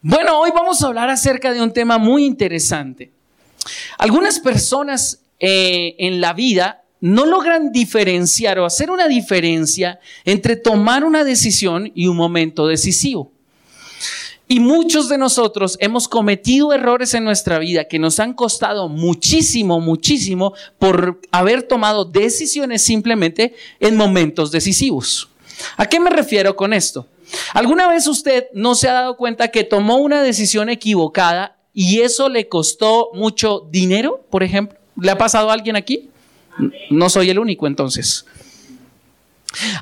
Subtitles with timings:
[0.00, 3.10] Bueno, hoy vamos a hablar acerca de un tema muy interesante.
[3.98, 11.04] Algunas personas eh, en la vida no logran diferenciar o hacer una diferencia entre tomar
[11.04, 13.32] una decisión y un momento decisivo.
[14.46, 19.80] Y muchos de nosotros hemos cometido errores en nuestra vida que nos han costado muchísimo,
[19.80, 25.28] muchísimo por haber tomado decisiones simplemente en momentos decisivos.
[25.76, 27.08] ¿A qué me refiero con esto?
[27.54, 32.28] ¿Alguna vez usted no se ha dado cuenta que tomó una decisión equivocada y eso
[32.28, 34.78] le costó mucho dinero, por ejemplo?
[35.00, 36.10] ¿Le ha pasado a alguien aquí?
[36.90, 38.24] No soy el único entonces.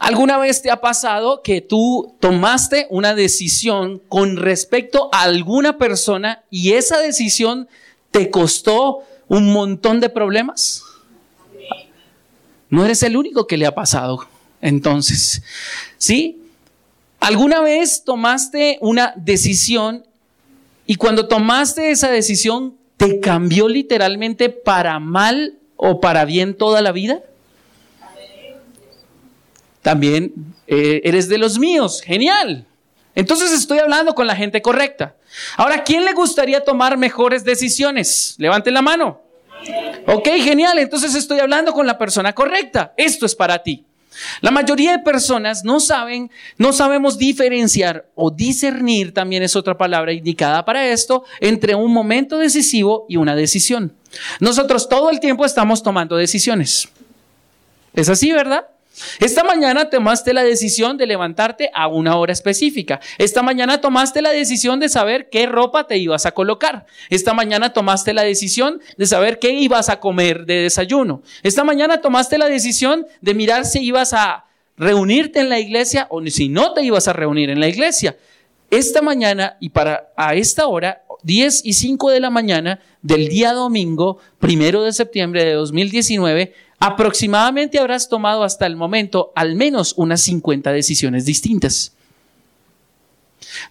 [0.01, 6.45] ¿Alguna vez te ha pasado que tú tomaste una decisión con respecto a alguna persona
[6.51, 7.69] y esa decisión
[8.11, 10.83] te costó un montón de problemas?
[12.71, 14.27] No eres el único que le ha pasado.
[14.61, 15.43] Entonces,
[15.99, 16.41] ¿sí?
[17.27, 20.07] ¿Alguna vez tomaste una decisión
[20.87, 26.93] y cuando tomaste esa decisión te cambió literalmente para mal o para bien toda la
[26.93, 27.21] vida?
[29.83, 30.35] También
[30.69, 32.65] eh, eres de los míos, genial.
[33.17, 35.17] Entonces estoy hablando con la gente correcta.
[35.57, 38.37] Ahora, ¿quién le gustaría tomar mejores decisiones?
[38.39, 39.21] Levante la mano.
[40.07, 40.79] Ok, genial.
[40.79, 42.95] Entonces estoy hablando con la persona correcta.
[42.97, 43.85] Esto es para ti.
[44.41, 50.13] La mayoría de personas no saben, no sabemos diferenciar o discernir, también es otra palabra
[50.13, 53.93] indicada para esto, entre un momento decisivo y una decisión.
[54.41, 56.89] Nosotros todo el tiempo estamos tomando decisiones.
[57.95, 58.67] ¿Es así, verdad?
[59.21, 63.01] Esta mañana tomaste la decisión de levantarte a una hora específica.
[63.19, 66.87] Esta mañana tomaste la decisión de saber qué ropa te ibas a colocar.
[67.11, 71.23] Esta mañana tomaste la decisión de saber qué ibas a comer de desayuno.
[71.43, 74.47] Esta mañana tomaste la decisión de mirar si ibas a
[74.77, 78.17] reunirte en la iglesia o si no te ibas a reunir en la iglesia.
[78.71, 83.53] Esta mañana y para a esta hora 10 y 5 de la mañana del día
[83.53, 90.21] domingo, primero de septiembre de 2019, aproximadamente habrás tomado hasta el momento al menos unas
[90.23, 91.93] 50 decisiones distintas.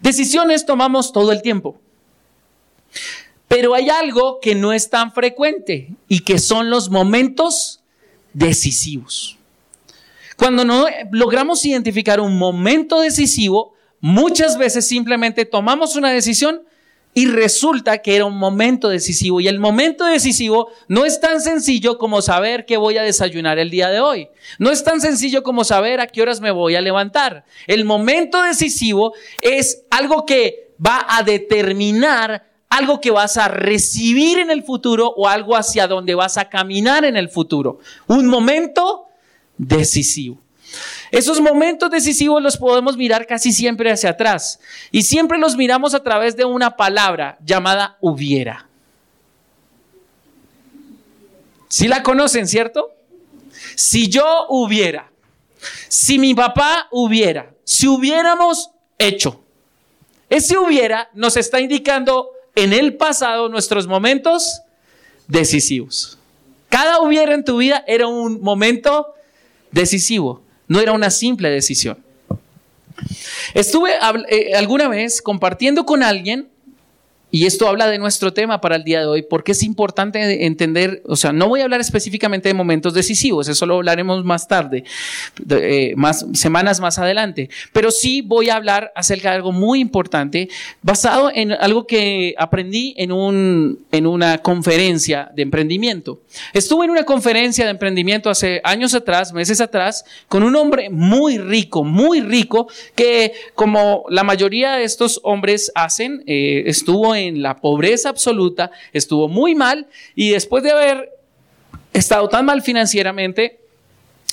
[0.00, 1.78] Decisiones tomamos todo el tiempo.
[3.48, 7.80] Pero hay algo que no es tan frecuente y que son los momentos
[8.32, 9.38] decisivos.
[10.36, 16.62] Cuando no logramos identificar un momento decisivo, muchas veces simplemente tomamos una decisión
[17.16, 19.40] y resulta que era un momento decisivo.
[19.40, 23.70] Y el momento decisivo no es tan sencillo como saber qué voy a desayunar el
[23.70, 24.28] día de hoy.
[24.58, 27.46] No es tan sencillo como saber a qué horas me voy a levantar.
[27.66, 34.50] El momento decisivo es algo que va a determinar algo que vas a recibir en
[34.50, 37.78] el futuro o algo hacia donde vas a caminar en el futuro.
[38.08, 39.06] Un momento
[39.56, 40.38] decisivo.
[41.16, 44.60] Esos momentos decisivos los podemos mirar casi siempre hacia atrás
[44.90, 48.68] y siempre los miramos a través de una palabra llamada hubiera.
[51.70, 52.90] Si la conocen, ¿cierto?
[53.76, 55.10] Si yo hubiera,
[55.88, 59.42] si mi papá hubiera, si hubiéramos hecho.
[60.28, 64.60] Ese hubiera nos está indicando en el pasado nuestros momentos
[65.28, 66.18] decisivos.
[66.68, 69.14] Cada hubiera en tu vida era un momento
[69.70, 70.44] decisivo.
[70.68, 71.98] No era una simple decisión.
[73.54, 73.92] Estuve
[74.28, 76.48] eh, alguna vez compartiendo con alguien
[77.30, 81.02] y esto habla de nuestro tema para el día de hoy, porque es importante entender,
[81.06, 84.84] o sea, no voy a hablar específicamente de momentos decisivos, eso lo hablaremos más tarde,
[85.50, 90.48] eh, más semanas más adelante, pero sí voy a hablar acerca de algo muy importante,
[90.82, 96.20] basado en algo que aprendí en, un, en una conferencia de emprendimiento.
[96.52, 101.38] Estuve en una conferencia de emprendimiento hace años atrás, meses atrás, con un hombre muy
[101.38, 107.56] rico, muy rico, que como la mayoría de estos hombres hacen, eh, estuvo en la
[107.56, 111.10] pobreza absoluta, estuvo muy mal y después de haber
[111.92, 113.58] estado tan mal financieramente,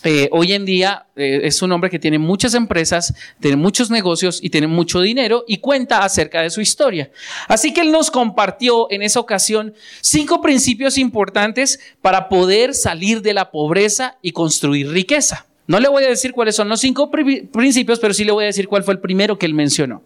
[0.06, 4.40] eh, hoy en día eh, es un hombre que tiene muchas empresas, tiene muchos negocios
[4.44, 7.10] y tiene mucho dinero y cuenta acerca de su historia.
[7.48, 13.34] Así que él nos compartió en esa ocasión cinco principios importantes para poder salir de
[13.34, 15.46] la pobreza y construir riqueza.
[15.68, 18.48] No le voy a decir cuáles son los cinco principios, pero sí le voy a
[18.48, 20.04] decir cuál fue el primero que él mencionó.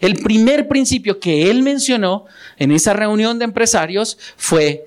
[0.00, 2.26] El primer principio que él mencionó
[2.56, 4.86] en esa reunión de empresarios fue,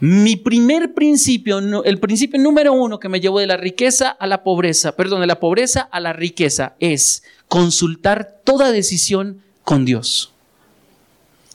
[0.00, 4.42] mi primer principio, el principio número uno que me llevó de la riqueza a la
[4.42, 10.32] pobreza, perdón, de la pobreza a la riqueza, es consultar toda decisión con Dios.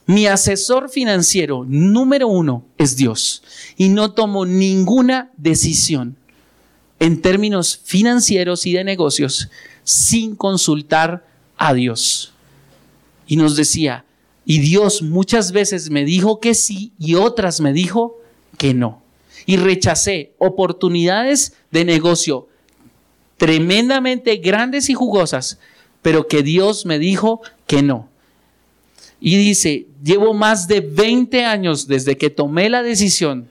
[0.08, 3.44] Mi asesor financiero número uno es Dios
[3.78, 6.18] y no tomo ninguna decisión
[7.00, 9.50] en términos financieros y de negocios
[9.84, 11.26] sin consultar
[11.58, 12.34] a Dios.
[13.32, 14.04] Y nos decía,
[14.44, 18.20] Y Dios muchas veces me dijo que sí y otras me dijo
[18.58, 19.02] que no.
[19.46, 22.50] Y rechacé oportunidades de negocio
[23.38, 25.60] tremendamente grandes y jugosas,
[26.02, 28.10] pero que Dios me dijo que no.
[29.22, 33.50] Y dice, llevo más de 20 años desde que tomé la decisión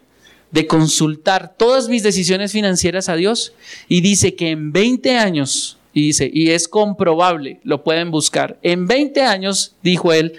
[0.50, 3.54] de consultar todas mis decisiones financieras a Dios
[3.88, 8.86] y dice que en 20 años, y dice, y es comprobable, lo pueden buscar, en
[8.86, 10.34] 20 años, dijo él,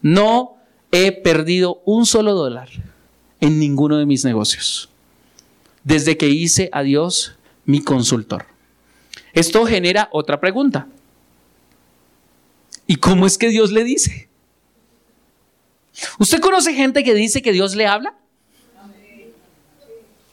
[0.00, 0.56] no
[0.92, 2.68] he perdido un solo dólar
[3.40, 4.88] en ninguno de mis negocios,
[5.82, 8.46] desde que hice a Dios mi consultor.
[9.32, 10.86] Esto genera otra pregunta.
[12.86, 14.28] ¿Y cómo es que Dios le dice?
[16.18, 18.14] ¿Usted conoce gente que dice que Dios le habla?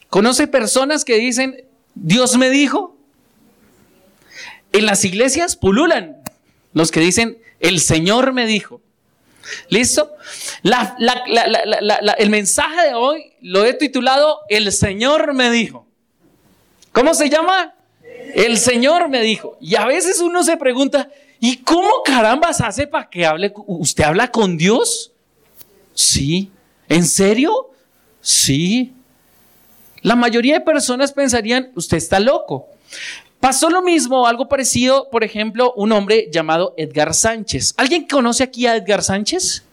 [0.08, 1.64] ¿Conoce personas que dicen,
[1.94, 2.96] Dios me dijo?
[4.72, 6.16] En las iglesias pululan
[6.72, 8.80] los que dicen, el Señor me dijo.
[9.68, 10.12] ¿Listo?
[12.18, 15.86] el mensaje de hoy lo he titulado El Señor me dijo.
[16.92, 17.74] ¿Cómo se llama?
[18.34, 19.56] El Señor me dijo.
[19.60, 21.08] Y a veces uno se pregunta,
[21.40, 23.52] ¿y cómo carambas hace para que hable?
[23.66, 25.12] ¿Usted habla con Dios?
[25.94, 26.50] Sí.
[26.88, 27.70] ¿En serio?
[28.20, 28.92] Sí.
[30.02, 32.68] La mayoría de personas pensarían, usted está loco.
[33.40, 37.72] Pasó lo mismo, algo parecido, por ejemplo, un hombre llamado Edgar Sánchez.
[37.78, 39.64] ¿Alguien conoce aquí a Edgar Sánchez?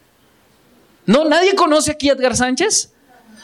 [1.06, 1.26] ¿No?
[1.26, 2.94] ¿Nadie conoce aquí a Edgar Sánchez?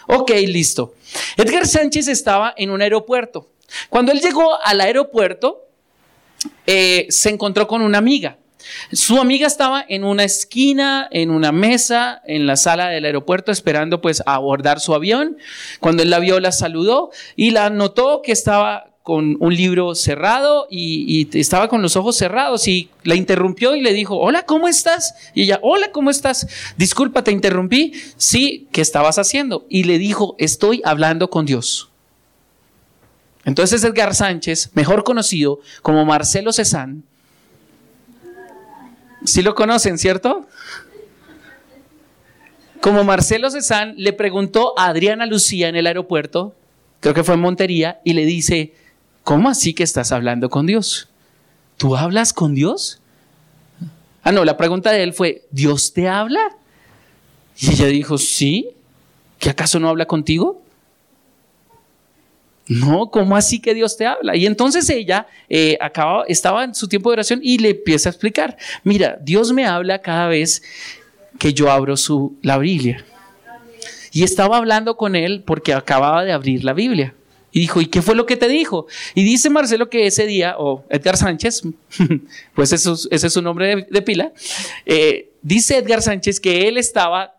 [0.07, 0.95] Ok, listo.
[1.35, 3.49] Edgar Sánchez estaba en un aeropuerto.
[3.89, 5.67] Cuando él llegó al aeropuerto,
[6.67, 8.37] eh, se encontró con una amiga.
[8.93, 13.99] Su amiga estaba en una esquina, en una mesa, en la sala del aeropuerto, esperando
[13.99, 15.37] pues abordar su avión.
[15.81, 20.65] Cuando él la vio, la saludó y la notó que estaba con un libro cerrado
[20.71, 25.13] y, estaba con los ojos cerrados y la interrumpió y le dijo, hola, ¿cómo estás?
[25.35, 26.47] Y ella, hola, ¿cómo estás?
[26.77, 27.93] Disculpa, te interrumpí.
[28.15, 29.65] Sí, ¿qué estabas haciendo?
[29.67, 31.89] Y le dijo, estoy hablando con Dios.
[33.43, 37.03] Entonces Edgar Sánchez, mejor conocido como Marcelo Cezán,
[39.25, 40.47] si lo conocen, ¿cierto?
[42.79, 46.55] Como Marcelo Cezán le preguntó a Adriana Lucía en el aeropuerto,
[47.01, 48.73] creo que fue en Montería, y le dice,
[49.23, 51.09] ¿cómo así que estás hablando con Dios?
[51.77, 52.99] ¿Tú hablas con Dios?
[54.23, 56.55] Ah, no, la pregunta de él fue, ¿Dios te habla?
[57.57, 58.69] Y ella dijo, sí,
[59.39, 60.61] ¿que acaso no habla contigo?
[62.67, 64.37] No, ¿cómo así que Dios te habla?
[64.37, 68.11] Y entonces ella eh, acaba, estaba en su tiempo de oración y le empieza a
[68.11, 70.63] explicar, mira, Dios me habla cada vez
[71.37, 73.03] que yo abro su, la Biblia.
[74.13, 77.13] Y estaba hablando con él porque acababa de abrir la Biblia.
[77.55, 78.87] Y dijo, ¿y qué fue lo que te dijo?
[79.13, 81.61] Y dice Marcelo que ese día, o Edgar Sánchez,
[82.55, 84.33] pues ese es su nombre de, pila,
[84.87, 87.35] eh, dice Edgar Sánchez que él estaba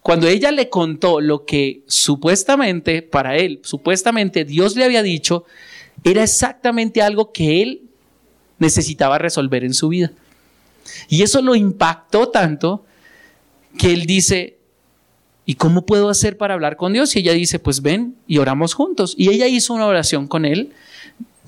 [0.00, 5.44] cuando ella le contó lo que supuestamente para él, supuestamente Dios le había dicho,
[6.02, 7.82] era exactamente algo que él
[8.58, 10.12] necesitaba resolver en su vida.
[11.08, 12.84] Y eso lo impactó tanto
[13.78, 14.58] que él dice,
[15.44, 17.14] ¿y cómo puedo hacer para hablar con Dios?
[17.16, 19.14] Y ella dice, pues ven y oramos juntos.
[19.16, 20.72] Y ella hizo una oración con él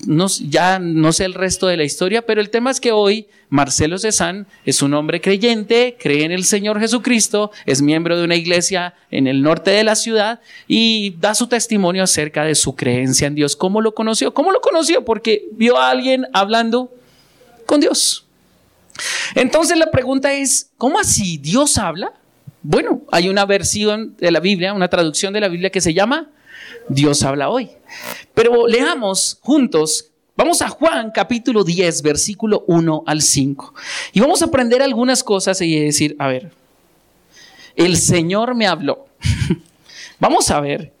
[0.05, 3.27] no, ya no sé el resto de la historia, pero el tema es que hoy
[3.49, 8.35] Marcelo Cezán es un hombre creyente, cree en el Señor Jesucristo, es miembro de una
[8.35, 13.27] iglesia en el norte de la ciudad y da su testimonio acerca de su creencia
[13.27, 13.55] en Dios.
[13.55, 14.33] ¿Cómo lo conoció?
[14.33, 15.05] ¿Cómo lo conoció?
[15.05, 16.91] Porque vio a alguien hablando
[17.65, 18.25] con Dios.
[19.33, 22.13] Entonces la pregunta es, ¿cómo así Dios habla?
[22.67, 26.31] Bueno, hay una versión de la Biblia, una traducción de la Biblia que se llama
[26.89, 27.69] Dios habla hoy.
[28.33, 33.75] Pero leamos juntos, vamos a Juan capítulo 10, versículo 1 al 5.
[34.13, 36.53] Y vamos a aprender algunas cosas y decir, a ver,
[37.75, 39.09] el Señor me habló.
[40.19, 40.91] vamos a ver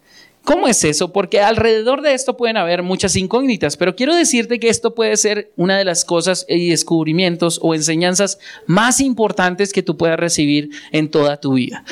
[0.45, 1.11] ¿Cómo es eso?
[1.11, 5.51] Porque alrededor de esto pueden haber muchas incógnitas, pero quiero decirte que esto puede ser
[5.55, 8.37] una de las cosas y descubrimientos o enseñanzas
[8.67, 11.83] más importantes que tú puedas recibir en toda tu vida.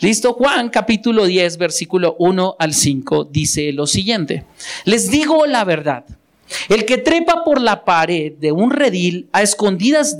[0.00, 4.44] Listo, Juan capítulo 10, versículo 1 al 5 dice lo siguiente.
[4.86, 6.06] Les digo la verdad.
[6.70, 10.16] El que trepa por la pared de un redil a escondidas,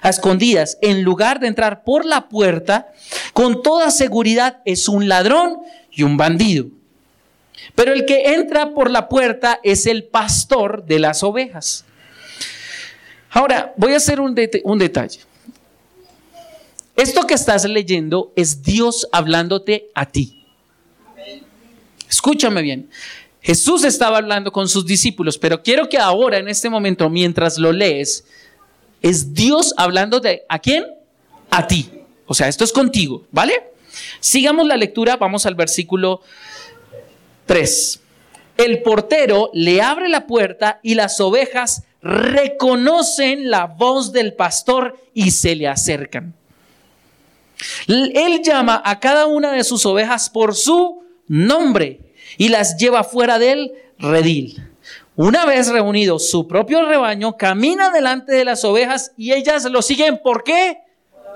[0.00, 2.90] a escondidas en lugar de entrar por la puerta,
[3.34, 5.58] con toda seguridad es un ladrón
[5.90, 6.68] y un bandido.
[7.74, 11.84] Pero el que entra por la puerta es el pastor de las ovejas.
[13.30, 15.20] Ahora, voy a hacer un, detalle.
[16.94, 20.44] Esto que estás leyendo es Dios hablándote a ti.
[22.08, 22.90] Escúchame bien.
[23.40, 27.72] Jesús estaba hablando con sus discípulos, pero quiero que ahora, en este momento, mientras lo
[27.72, 28.24] lees,
[29.00, 30.84] es Dios hablándote a quién?
[31.50, 31.90] A ti.
[32.26, 33.54] O sea, esto es contigo, ¿vale?
[34.20, 36.20] Sigamos la lectura, vamos al versículo
[37.52, 38.00] 3.
[38.56, 45.32] El portero le abre la puerta y las ovejas reconocen la voz del pastor y
[45.32, 46.32] se le acercan.
[47.88, 52.00] Él llama a cada una de sus ovejas por su nombre
[52.38, 54.66] y las lleva fuera del redil.
[55.14, 60.20] Una vez reunido su propio rebaño, camina delante de las ovejas y ellas lo siguen.
[60.24, 60.78] ¿Por qué?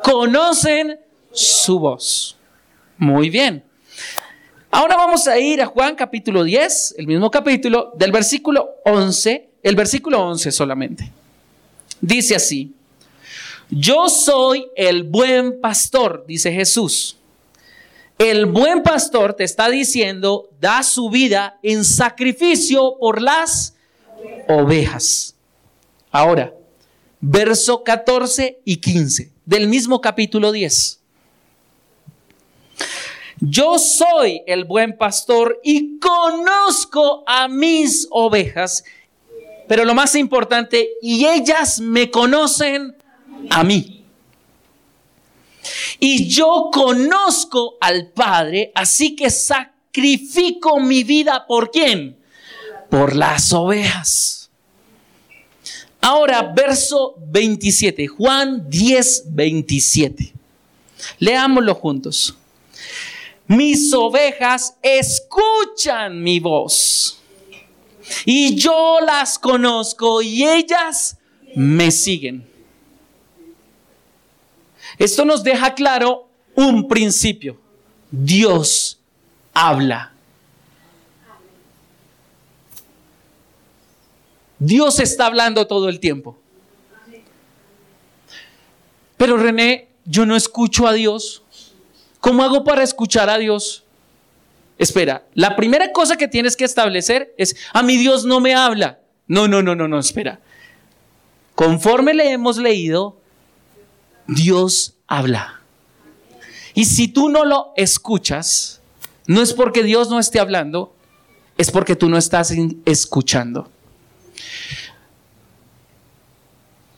[0.03, 0.99] Conocen
[1.31, 2.39] su voz.
[2.97, 3.67] Muy bien.
[4.71, 9.77] Ahora vamos a ir a Juan capítulo 10, el mismo capítulo, del versículo 11, el
[9.77, 11.11] versículo 11 solamente.
[12.01, 12.75] Dice así,
[13.71, 17.17] yo soy el buen pastor, dice Jesús.
[18.19, 23.75] El buen pastor te está diciendo, da su vida en sacrificio por las
[24.49, 25.35] ovejas.
[26.11, 26.55] Ahora,
[27.21, 30.96] verso 14 y 15 del mismo capítulo 10.
[33.41, 38.83] Yo soy el buen pastor y conozco a mis ovejas,
[39.69, 42.97] pero lo más importante, y ellas me conocen
[43.51, 44.05] a mí.
[45.99, 52.17] Y yo conozco al Padre, así que sacrifico mi vida por quién?
[52.89, 54.51] Por las ovejas.
[56.01, 60.33] Ahora, verso 27, Juan 10, 27.
[61.19, 62.37] Leámoslo juntos.
[63.49, 67.21] Mis ovejas escuchan mi voz
[68.25, 71.17] y yo las conozco y ellas
[71.55, 72.49] me siguen.
[74.99, 77.59] Esto nos deja claro un principio.
[78.11, 78.99] Dios
[79.53, 80.13] habla.
[84.59, 86.39] Dios está hablando todo el tiempo.
[89.17, 91.43] Pero René, yo no escucho a Dios.
[92.27, 93.85] ¿Cómo hago para escuchar a Dios?
[94.79, 98.99] Espera, la primera cosa que tienes que establecer es, a mi Dios no me habla.
[99.29, 100.41] No, no, no, no, no, espera.
[101.55, 103.17] Conforme le hemos leído,
[104.27, 105.61] Dios habla.
[106.75, 108.81] Y si tú no lo escuchas,
[109.29, 110.97] no es porque Dios no esté hablando,
[111.57, 112.53] es porque tú no estás
[112.87, 113.71] escuchando.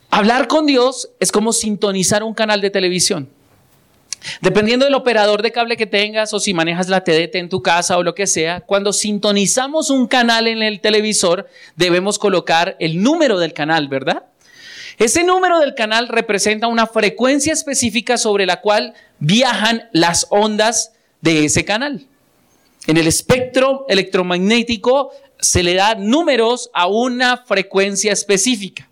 [0.09, 3.29] Hablar con Dios es como sintonizar un canal de televisión.
[4.41, 7.97] Dependiendo del operador de cable que tengas o si manejas la TDT en tu casa
[7.97, 13.39] o lo que sea, cuando sintonizamos un canal en el televisor, debemos colocar el número
[13.39, 14.23] del canal, ¿verdad?
[14.97, 21.45] Ese número del canal representa una frecuencia específica sobre la cual viajan las ondas de
[21.45, 22.05] ese canal.
[22.85, 28.88] En el espectro electromagnético se le da números a una frecuencia específica.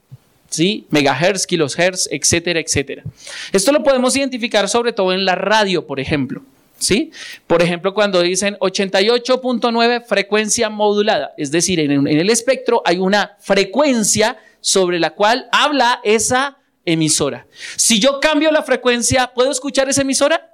[0.50, 0.86] ¿Sí?
[0.90, 3.04] Megahertz, kilohertz, etcétera, etcétera.
[3.52, 6.42] Esto lo podemos identificar sobre todo en la radio, por ejemplo.
[6.80, 7.12] ¿Sí?
[7.48, 14.38] Por ejemplo, cuando dicen 88.9 frecuencia modulada, es decir, en, el espectro hay una frecuencia
[14.62, 17.48] sobre la cual habla esa emisora.
[17.76, 20.52] Si yo cambio la frecuencia, ¿puedo escuchar esa emisora?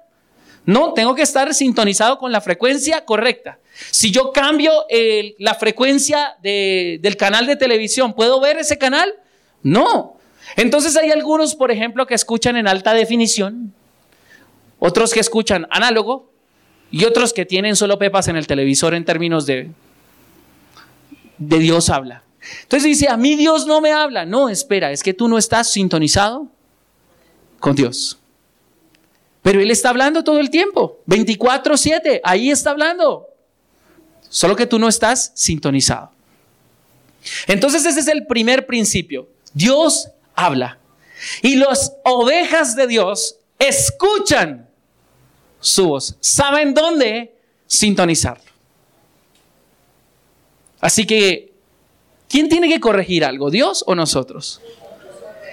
[0.64, 3.58] No, tengo que estar sintonizado con la frecuencia correcta.
[3.90, 4.72] Si yo cambio
[5.38, 9.12] la frecuencia del canal de televisión, ¿puedo ver ese canal?
[9.64, 10.16] No.
[10.56, 13.74] Entonces hay algunos, por ejemplo, que escuchan en alta definición,
[14.78, 16.30] otros que escuchan análogo
[16.90, 19.70] y otros que tienen solo pepas en el televisor en términos de,
[21.38, 22.22] de Dios habla.
[22.62, 24.26] Entonces dice, a mí Dios no me habla.
[24.26, 26.46] No, espera, es que tú no estás sintonizado
[27.58, 28.18] con Dios.
[29.42, 33.26] Pero Él está hablando todo el tiempo, 24/7, ahí está hablando.
[34.28, 36.10] Solo que tú no estás sintonizado.
[37.46, 39.28] Entonces ese es el primer principio.
[39.54, 40.78] Dios habla.
[41.40, 44.68] Y las ovejas de Dios escuchan
[45.60, 46.16] su voz.
[46.20, 47.34] Saben dónde
[47.66, 48.44] sintonizarlo.
[50.80, 51.54] Así que
[52.34, 54.60] ¿Quién tiene que corregir algo, Dios o nosotros?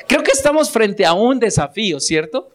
[0.07, 2.49] Creo que estamos frente a un desafío, ¿cierto?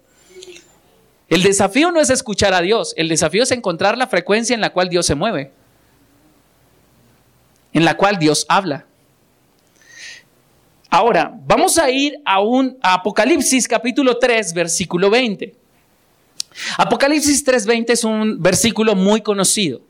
[1.28, 4.70] El desafío no es escuchar a Dios, el desafío es encontrar la frecuencia en la
[4.70, 5.52] cual Dios se mueve,
[7.72, 8.86] en la cual Dios habla.
[10.88, 15.54] Ahora, vamos a ir a un Apocalipsis capítulo 3, versículo 20.
[16.78, 19.80] Apocalipsis 3:20 es un versículo muy conocido.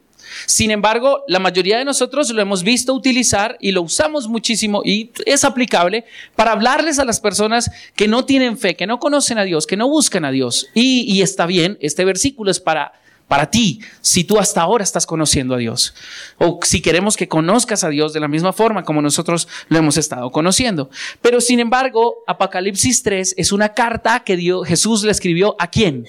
[0.46, 5.10] Sin embargo, la mayoría de nosotros lo hemos visto utilizar y lo usamos muchísimo y
[5.24, 9.44] es aplicable para hablarles a las personas que no tienen fe, que no conocen a
[9.44, 10.68] Dios, que no buscan a Dios.
[10.74, 12.92] Y, está bien, este versículo es para,
[13.28, 15.94] para ti, si tú hasta ahora estás conociendo a Dios.
[16.38, 19.96] O si queremos que conozcas a Dios de la misma forma como nosotros lo hemos
[19.96, 20.90] estado conociendo.
[21.20, 26.06] Pero sin embargo, Apocalipsis 3 es una carta que Jesús le escribió a quién?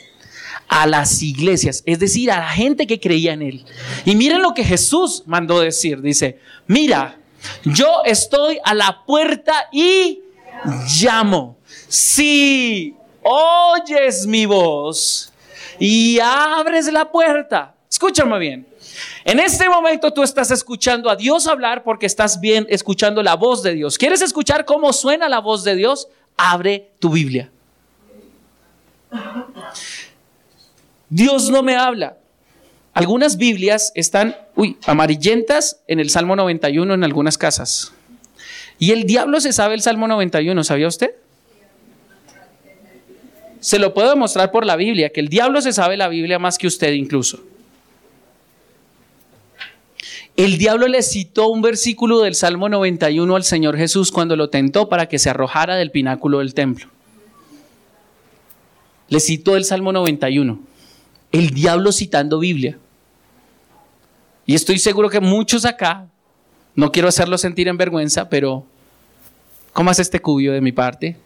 [0.69, 3.65] a las iglesias, es decir, a la gente que creía en Él.
[4.03, 6.01] Y miren lo que Jesús mandó decir.
[6.01, 7.17] Dice, mira,
[7.63, 10.23] yo estoy a la puerta y
[11.01, 11.57] llamo.
[11.87, 12.93] Si
[13.23, 15.31] oyes mi voz
[15.79, 18.67] y abres la puerta, escúchame bien.
[19.23, 23.63] En este momento tú estás escuchando a Dios hablar porque estás bien escuchando la voz
[23.63, 23.97] de Dios.
[23.97, 26.07] ¿Quieres escuchar cómo suena la voz de Dios?
[26.37, 27.51] Abre tu Biblia.
[31.09, 32.17] Dios no me habla.
[32.93, 37.93] Algunas Biblias están, uy, amarillentas en el Salmo 91 en algunas casas.
[38.79, 41.11] Y el diablo se sabe el Salmo 91, ¿sabía usted?
[43.67, 46.57] Se lo puedo demostrar por la Biblia, que el diablo se sabe la Biblia más
[46.57, 47.43] que usted incluso.
[50.37, 54.87] El diablo le citó un versículo del Salmo 91 al Señor Jesús cuando lo tentó
[54.87, 56.87] para que se arrojara del pináculo del templo.
[59.09, 60.61] Le citó el Salmo 91.
[61.33, 62.79] El diablo citando Biblia.
[64.45, 66.07] Y estoy seguro que muchos acá,
[66.73, 68.65] no quiero hacerlo sentir en vergüenza, pero
[69.73, 71.17] ¿cómo hace este cubio de mi parte?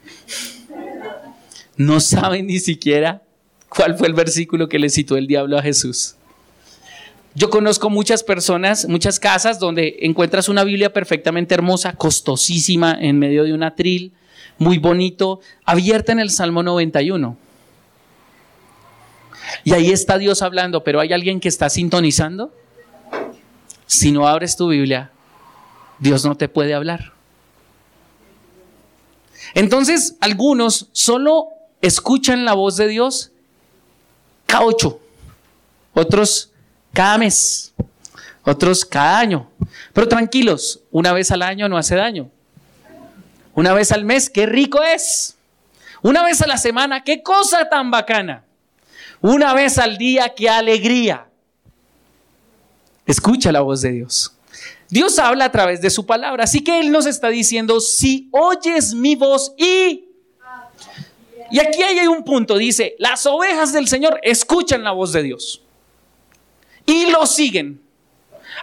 [1.81, 3.23] No saben ni siquiera
[3.67, 6.15] cuál fue el versículo que le citó el diablo a Jesús.
[7.33, 13.43] Yo conozco muchas personas, muchas casas donde encuentras una Biblia perfectamente hermosa, costosísima, en medio
[13.43, 14.11] de un atril,
[14.59, 17.35] muy bonito, abierta en el Salmo 91.
[19.63, 22.53] Y ahí está Dios hablando, pero ¿hay alguien que está sintonizando?
[23.87, 25.09] Si no abres tu Biblia,
[25.97, 27.13] Dios no te puede hablar.
[29.55, 31.47] Entonces, algunos solo
[31.81, 33.31] escuchan la voz de Dios
[34.45, 34.99] cada ocho,
[35.93, 36.51] otros
[36.93, 37.73] cada mes,
[38.43, 39.49] otros cada año.
[39.93, 42.29] Pero tranquilos, una vez al año no hace daño.
[43.53, 45.35] Una vez al mes, qué rico es.
[46.01, 48.43] Una vez a la semana, qué cosa tan bacana.
[49.19, 51.27] Una vez al día, qué alegría.
[53.05, 54.33] Escucha la voz de Dios.
[54.89, 56.43] Dios habla a través de su palabra.
[56.43, 60.10] Así que Él nos está diciendo, si oyes mi voz y...
[61.51, 65.61] Y aquí hay un punto, dice, las ovejas del Señor escuchan la voz de Dios
[66.85, 67.81] y lo siguen.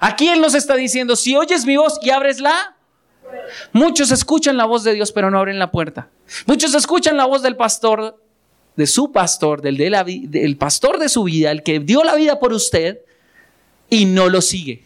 [0.00, 2.76] Aquí Él nos está diciendo, si oyes mi voz y abres la...
[3.72, 6.08] Muchos escuchan la voz de Dios, pero no abren la puerta.
[6.46, 8.22] Muchos escuchan la voz del pastor,
[8.76, 12.52] de su pastor, del, del pastor de su vida, el que dio la vida por
[12.52, 13.00] usted,
[13.90, 14.84] y no lo sigue.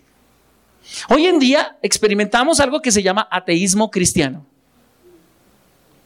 [1.08, 4.44] Hoy en día experimentamos algo que se llama ateísmo cristiano.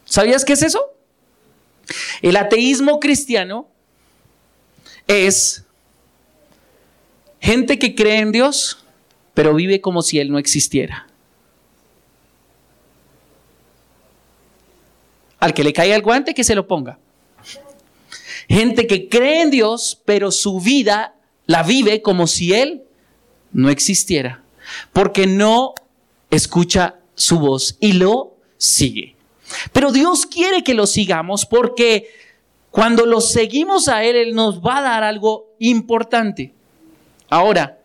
[0.05, 0.96] ¿Sabías qué es eso?
[2.23, 3.69] El ateísmo cristiano
[5.07, 5.67] es
[7.41, 8.85] Gente que cree en Dios,
[9.35, 11.07] pero vive como si Él no existiera.
[15.39, 16.99] Al que le caiga el guante, que se lo ponga.
[18.49, 21.15] Gente que cree en Dios, pero su vida
[21.47, 22.85] la vive como si Él
[23.53, 24.43] no existiera.
[24.93, 25.75] Porque no
[26.31, 29.16] escucha su voz y lo sigue.
[29.73, 32.09] Pero Dios quiere que lo sigamos porque
[32.71, 36.53] cuando lo seguimos a Él, Él nos va a dar algo importante.
[37.29, 37.79] Ahora,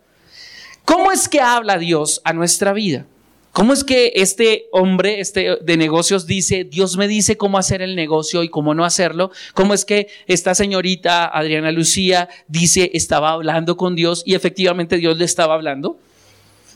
[0.85, 3.05] ¿cómo es que habla Dios a nuestra vida?
[3.53, 7.97] ¿Cómo es que este hombre este de negocios dice, Dios me dice cómo hacer el
[7.97, 9.31] negocio y cómo no hacerlo?
[9.53, 15.17] ¿Cómo es que esta señorita Adriana Lucía dice, estaba hablando con Dios y efectivamente Dios
[15.17, 15.99] le estaba hablando?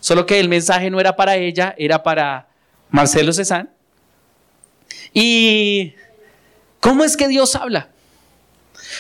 [0.02, 2.50] Solo que el mensaje no era para ella, era para
[2.90, 3.75] Marcelo Cezán.
[5.16, 5.94] ¿Y
[6.82, 7.90] cómo es que Dios habla?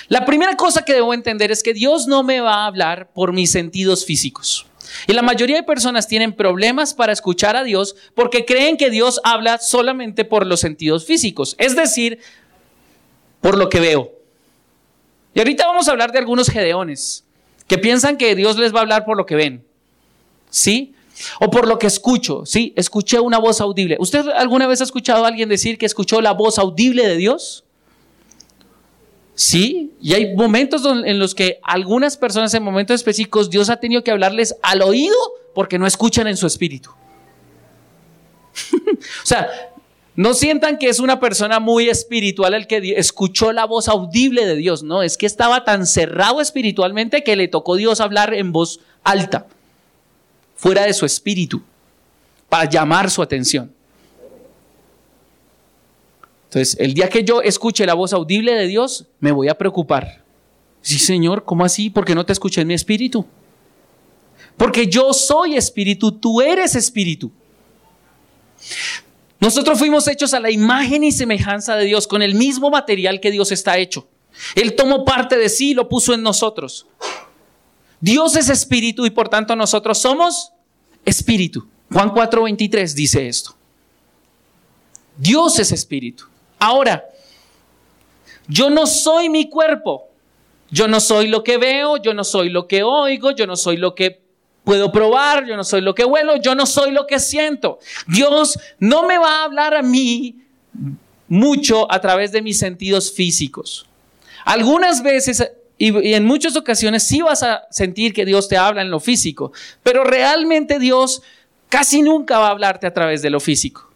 [0.08, 3.34] La primera cosa que debo entender es que Dios no me va a hablar por
[3.34, 4.65] mis sentidos físicos.
[5.08, 9.19] Y la mayoría de personas tienen problemas para escuchar a Dios porque creen que Dios
[9.25, 12.19] habla solamente por los sentidos físicos, es decir,
[13.41, 14.13] por lo que veo.
[15.34, 17.25] Y ahorita vamos a hablar de algunos gedeones
[17.67, 19.65] que piensan que Dios les va a hablar por lo que ven.
[20.49, 20.95] ¿Sí?
[21.39, 22.73] O por lo que escucho, ¿sí?
[22.75, 23.97] Escuché una voz audible.
[23.99, 27.63] ¿Usted alguna vez ha escuchado a alguien decir que escuchó la voz audible de Dios?
[29.36, 34.04] Sí, y hay momentos en los que algunas personas en momentos específicos Dios ha tenido
[34.04, 35.15] que hablarles al oído
[35.54, 36.91] porque no escuchan en su espíritu.
[38.91, 39.49] o sea,
[40.15, 44.56] no sientan que es una persona muy espiritual el que escuchó la voz audible de
[44.56, 48.80] Dios, no, es que estaba tan cerrado espiritualmente que le tocó Dios hablar en voz
[49.04, 49.47] alta,
[50.56, 51.62] fuera de su espíritu,
[52.50, 53.74] para llamar su atención.
[56.46, 60.24] Entonces, el día que yo escuche la voz audible de Dios, me voy a preocupar.
[60.82, 61.89] Sí, Señor, ¿cómo así?
[61.89, 63.26] ¿Por qué no te escuché en mi espíritu?
[64.56, 67.32] Porque yo soy espíritu, tú eres espíritu.
[69.39, 73.32] Nosotros fuimos hechos a la imagen y semejanza de Dios, con el mismo material que
[73.32, 74.08] Dios está hecho.
[74.56, 76.88] Él tomó parte de sí y lo puso en nosotros.
[78.00, 80.52] Dios es espíritu y por tanto nosotros somos
[81.04, 81.68] espíritu.
[81.92, 83.56] Juan 4:23 dice esto.
[85.18, 86.26] Dios es espíritu.
[86.60, 87.06] Ahora,
[88.48, 90.10] yo no soy mi cuerpo.
[90.72, 93.78] Yo no soy lo que veo, yo no soy lo que oigo, yo no soy
[93.78, 94.22] lo que
[94.64, 97.80] puedo probar, yo no soy lo que huelo, yo no soy lo que siento.
[98.08, 100.42] Dios no me va a hablar a mí
[101.28, 103.86] mucho a través de mis sentidos físicos.
[104.44, 108.90] Algunas veces y, en muchas ocasiones sí vas a sentir que Dios te habla en
[108.90, 109.52] lo físico,
[109.84, 111.22] pero realmente Dios
[111.70, 113.90] casi nunca va a hablarte a través de lo físico.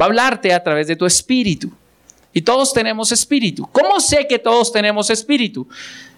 [0.00, 1.72] Va a hablarte a través de tu espíritu.
[2.32, 3.68] Y todos tenemos espíritu.
[3.72, 5.66] ¿Cómo sé que todos tenemos espíritu?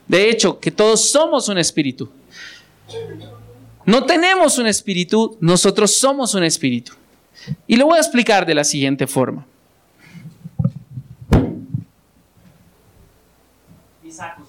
[0.07, 2.11] De hecho, que todos somos un espíritu.
[3.87, 6.93] No tenemos un espíritu, nosotros somos un espíritu.
[7.67, 9.47] Y lo voy a explicar de la siguiente forma.
[14.03, 14.43] Mi saco,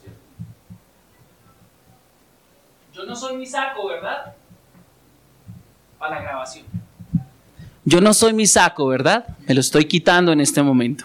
[2.93, 4.33] Yo no soy mi saco, ¿verdad?
[5.99, 6.65] Para la grabación.
[7.83, 9.25] Yo no soy mi saco, ¿verdad?
[9.45, 11.03] Me lo estoy quitando en este momento.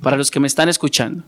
[0.00, 1.24] Para los que me están escuchando.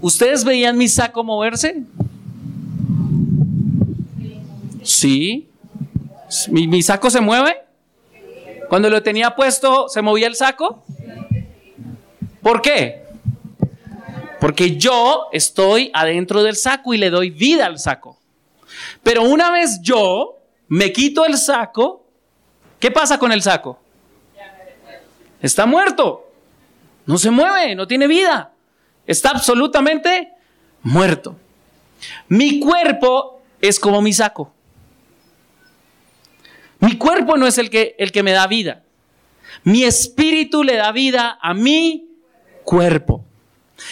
[0.00, 1.82] ¿Ustedes veían mi saco moverse?
[4.84, 5.48] Sí.
[6.50, 7.56] ¿Mi, saco se mueve?
[8.68, 10.84] Cuando lo tenía puesto, ¿se movía el saco?
[12.42, 13.03] ¿Por qué?
[14.44, 18.20] Porque yo estoy adentro del saco y le doy vida al saco.
[19.02, 20.36] Pero una vez yo
[20.68, 22.04] me quito el saco,
[22.78, 23.80] ¿qué pasa con el saco?
[25.40, 26.30] Está muerto.
[27.06, 28.52] No se mueve, no tiene vida.
[29.06, 30.32] Está absolutamente
[30.82, 31.38] muerto.
[32.28, 34.52] Mi cuerpo es como mi saco.
[36.80, 38.82] Mi cuerpo no es el que, el que me da vida.
[39.62, 42.10] Mi espíritu le da vida a mi
[42.62, 43.24] cuerpo.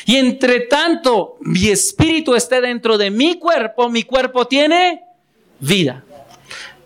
[0.07, 5.03] Y entre tanto mi espíritu esté dentro de mi cuerpo, mi cuerpo tiene
[5.61, 6.05] vida.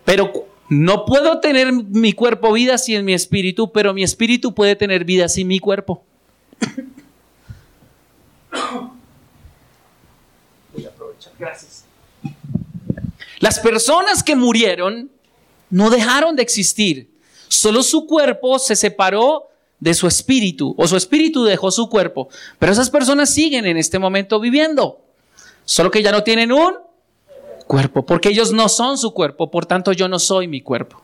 [0.05, 5.05] Pero no puedo tener mi cuerpo vida sin mi espíritu, pero mi espíritu puede tener
[5.05, 6.03] vida sin mi cuerpo.
[10.73, 11.33] Voy a aprovechar.
[11.39, 11.85] Gracias.
[13.39, 15.09] Las personas que murieron
[15.69, 17.09] no dejaron de existir.
[17.47, 22.29] Solo su cuerpo se separó de su espíritu o su espíritu dejó su cuerpo.
[22.59, 25.01] Pero esas personas siguen en este momento viviendo.
[25.65, 26.75] Solo que ya no tienen un
[27.67, 31.01] cuerpo, porque ellos no son su cuerpo, por tanto yo no soy mi cuerpo.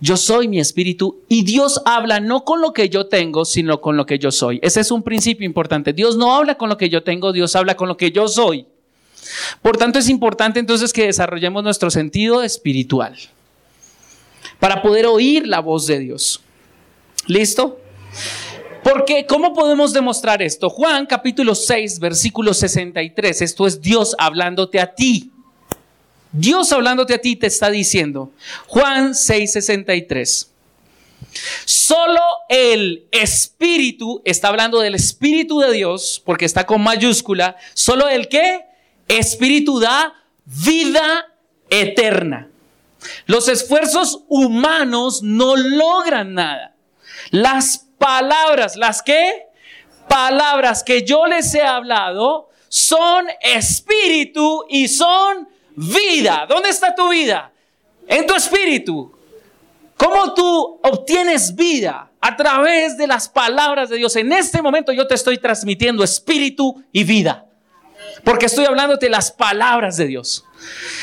[0.00, 3.96] Yo soy mi espíritu y Dios habla no con lo que yo tengo, sino con
[3.96, 4.58] lo que yo soy.
[4.62, 5.92] Ese es un principio importante.
[5.92, 8.66] Dios no habla con lo que yo tengo, Dios habla con lo que yo soy.
[9.62, 13.16] Por tanto, es importante entonces que desarrollemos nuestro sentido espiritual
[14.58, 16.40] para poder oír la voz de Dios.
[17.28, 17.78] ¿Listo?
[18.82, 20.70] Porque, ¿cómo podemos demostrar esto?
[20.70, 23.42] Juan capítulo 6, versículo 63.
[23.42, 25.30] Esto es Dios hablándote a ti.
[26.32, 28.32] Dios hablándote a ti te está diciendo.
[28.66, 30.50] Juan 6, 63.
[31.66, 38.28] Solo el Espíritu, está hablando del Espíritu de Dios, porque está con mayúscula, solo el
[38.28, 38.64] que
[39.06, 40.14] Espíritu da
[40.46, 41.26] vida
[41.68, 42.48] eterna.
[43.26, 46.74] Los esfuerzos humanos no logran nada.
[47.30, 49.46] Las palabras, las que
[50.08, 56.46] palabras que yo les he hablado son espíritu y son vida.
[56.48, 57.52] ¿Dónde está tu vida?
[58.06, 59.12] En tu espíritu.
[59.96, 62.10] ¿Cómo tú obtienes vida?
[62.20, 64.14] A través de las palabras de Dios.
[64.16, 67.47] En este momento yo te estoy transmitiendo espíritu y vida.
[68.28, 70.44] Porque estoy hablándote las palabras de Dios.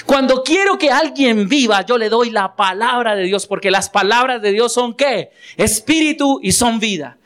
[0.05, 4.43] Cuando quiero que alguien viva, yo le doy la palabra de Dios, porque las palabras
[4.43, 5.31] de Dios son qué?
[5.57, 7.17] Espíritu y son vida.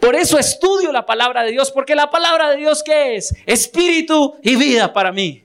[0.00, 3.34] Por eso estudio la palabra de Dios, porque la palabra de Dios qué es?
[3.44, 5.44] Espíritu y vida para mí.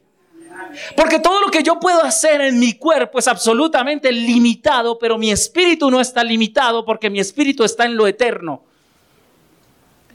[0.96, 5.32] Porque todo lo que yo puedo hacer en mi cuerpo es absolutamente limitado, pero mi
[5.32, 8.67] espíritu no está limitado porque mi espíritu está en lo eterno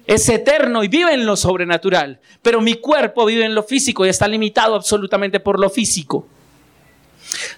[0.07, 4.09] es eterno y vive en lo sobrenatural, pero mi cuerpo vive en lo físico y
[4.09, 6.27] está limitado absolutamente por lo físico.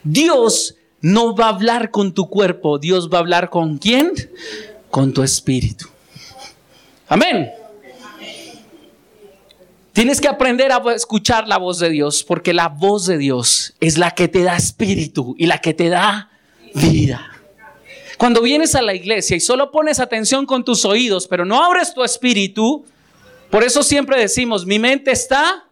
[0.03, 4.13] Dios no va a hablar con tu cuerpo, Dios va a hablar con quién?
[4.91, 5.87] Con tu espíritu.
[7.09, 7.51] Amén.
[9.93, 13.97] Tienes que aprender a escuchar la voz de Dios, porque la voz de Dios es
[13.97, 16.31] la que te da espíritu y la que te da
[16.75, 17.34] vida.
[18.19, 21.95] Cuando vienes a la iglesia y solo pones atención con tus oídos, pero no abres
[21.95, 22.85] tu espíritu,
[23.51, 25.67] por eso siempre decimos, mi mente está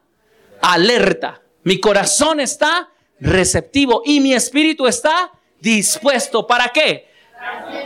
[0.61, 6.47] alerta, mi corazón está receptivo y mi espíritu está dispuesto.
[6.47, 7.09] ¿Para qué?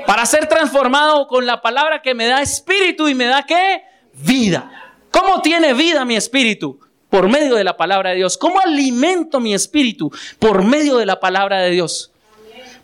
[0.07, 3.83] Para ser transformado con la palabra que me da espíritu y me da qué?
[4.23, 4.71] vida.
[5.11, 6.81] ¿Cómo tiene vida mi espíritu?
[7.11, 8.37] Por medio de la palabra de Dios.
[8.37, 10.11] ¿Cómo alimento mi espíritu?
[10.39, 12.13] Por medio de la palabra de Dios.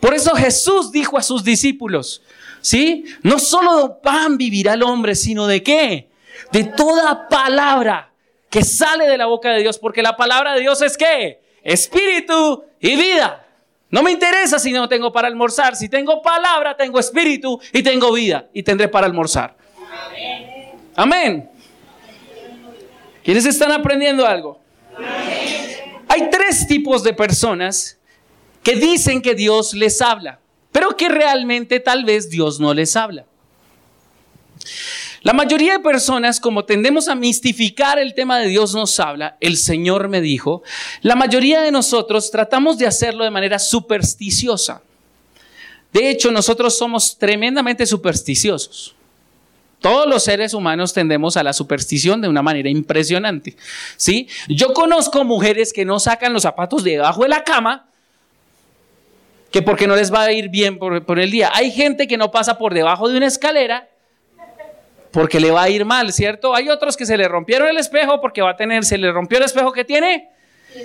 [0.03, 2.23] Por eso Jesús dijo a sus discípulos,
[2.61, 3.05] ¿sí?
[3.23, 6.09] No solo de pan vivirá el hombre, sino de qué?
[6.51, 8.13] De toda palabra
[8.51, 11.41] que sale de la boca de Dios, porque la palabra de Dios es qué?
[11.63, 13.47] Espíritu y vida.
[13.91, 15.77] No me interesa si no tengo para almorzar.
[15.77, 19.57] Si tengo palabra, tengo espíritu y tengo vida y tendré para almorzar.
[20.97, 21.49] Amén.
[23.23, 24.59] ¿Quiénes están aprendiendo algo?
[26.09, 28.01] Hay tres tipos de personas
[28.63, 33.27] que dicen que Dios les habla, pero que realmente tal vez Dios no les habla.
[35.23, 39.57] La mayoría de personas, como tendemos a mistificar el tema de Dios nos habla, el
[39.57, 40.63] Señor me dijo,
[41.01, 44.83] la mayoría de nosotros tratamos de hacerlo de manera supersticiosa.
[45.93, 48.97] De hecho, nosotros somos tremendamente supersticiosos.
[49.81, 53.57] Todos los seres humanos tendemos a la superstición de una manera impresionante.
[53.97, 54.29] ¿sí?
[54.49, 57.92] Yo conozco mujeres que no sacan los zapatos de debajo de la cama
[59.53, 61.51] que porque no les va a ir bien por, el día.
[61.55, 63.89] Hay gente que no pasa por debajo de una escalera
[65.11, 66.55] porque le va a ir mal, ¿cierto?
[66.55, 69.37] Hay otros que se le rompieron el espejo porque va a tener, se le rompió
[69.37, 70.31] el espejo que tiene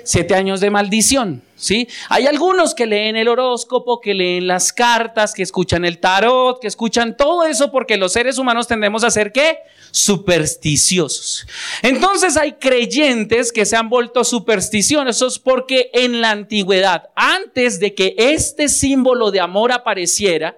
[0.04, 1.88] siete años de maldición, ¿sí?
[2.10, 6.68] Hay algunos que leen el horóscopo, que leen las cartas, que escuchan el tarot, que
[6.68, 9.60] escuchan todo eso porque los seres humanos tendemos a ser ¿qué?
[9.92, 11.48] Supersticiosos.
[11.82, 18.16] Entonces hay creyentes que se han vuelto supersticiosos porque en la antigüedad, antes de que
[18.18, 20.58] este símbolo de amor apareciera,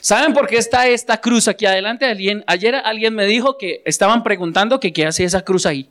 [0.00, 2.04] ¿Saben por qué está esta cruz aquí adelante?
[2.04, 5.88] Alguien, ayer alguien me dijo que estaban preguntando que qué hace esa cruz ahí.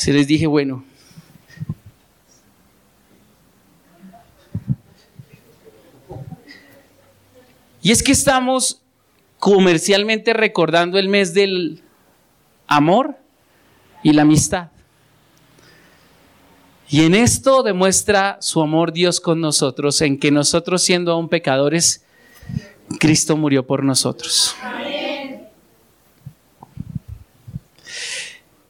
[0.00, 0.82] Se les dije, bueno.
[7.82, 8.80] Y es que estamos
[9.38, 11.82] comercialmente recordando el mes del
[12.66, 13.18] amor
[14.02, 14.70] y la amistad.
[16.88, 22.06] Y en esto demuestra su amor Dios con nosotros, en que nosotros siendo aún pecadores,
[22.98, 24.56] Cristo murió por nosotros.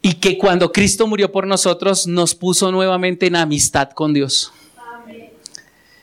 [0.03, 4.53] Y que cuando Cristo murió por nosotros, nos puso nuevamente en amistad con Dios.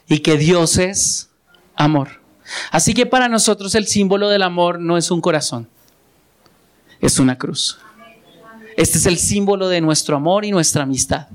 [0.08, 1.30] Y que Dios es
[1.76, 2.22] amor.
[2.72, 5.68] Así que para nosotros el símbolo del amor no es un corazón,
[7.02, 7.80] es una cruz.
[8.78, 11.28] Este es el símbolo de nuestro amor y nuestra amistad.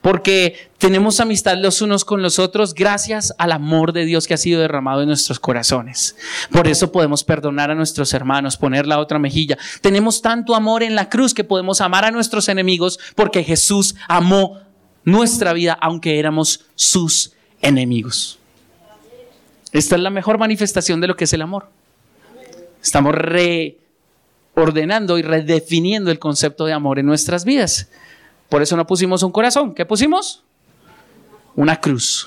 [0.00, 4.38] Porque tenemos amistad los unos con los otros gracias al amor de Dios que ha
[4.38, 6.16] sido derramado en nuestros corazones.
[6.50, 9.58] Por eso podemos perdonar a nuestros hermanos, poner la otra mejilla.
[9.80, 14.60] Tenemos tanto amor en la cruz que podemos amar a nuestros enemigos porque Jesús amó
[15.04, 18.38] nuestra vida aunque éramos sus enemigos.
[19.72, 21.68] Esta es la mejor manifestación de lo que es el amor.
[22.82, 23.14] Estamos
[24.54, 27.88] reordenando y redefiniendo el concepto de amor en nuestras vidas.
[28.48, 29.74] Por eso no pusimos un corazón.
[29.74, 30.44] ¿Qué pusimos?
[31.54, 32.26] Una cruz.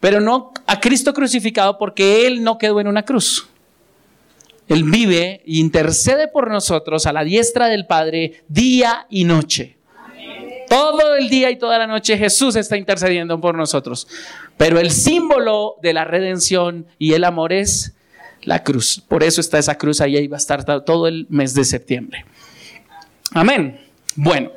[0.00, 3.48] Pero no a Cristo crucificado porque Él no quedó en una cruz.
[4.68, 9.76] Él vive e intercede por nosotros a la diestra del Padre día y noche.
[10.68, 14.08] Todo el día y toda la noche Jesús está intercediendo por nosotros.
[14.56, 17.94] Pero el símbolo de la redención y el amor es
[18.42, 19.02] la cruz.
[19.06, 22.24] Por eso está esa cruz ahí y va a estar todo el mes de septiembre.
[23.32, 23.80] Amén.
[24.16, 24.50] Bueno.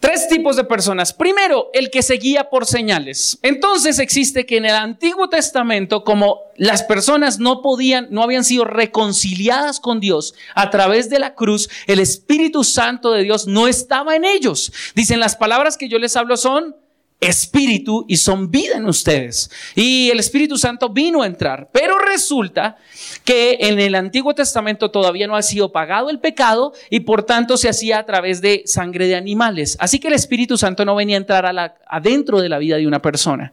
[0.00, 1.12] Tres tipos de personas.
[1.12, 3.38] Primero, el que se guía por señales.
[3.42, 8.64] Entonces existe que en el Antiguo Testamento, como las personas no podían, no habían sido
[8.64, 14.16] reconciliadas con Dios a través de la cruz, el Espíritu Santo de Dios no estaba
[14.16, 14.72] en ellos.
[14.94, 16.76] Dicen las palabras que yo les hablo son
[17.20, 19.50] espíritu y son vida en ustedes.
[19.74, 21.68] Y el Espíritu Santo vino a entrar.
[21.72, 22.76] Pero resulta
[23.24, 27.56] que en el Antiguo Testamento todavía no ha sido pagado el pecado y por tanto
[27.56, 29.76] se hacía a través de sangre de animales.
[29.80, 32.86] Así que el Espíritu Santo no venía a entrar a adentro de la vida de
[32.86, 33.52] una persona.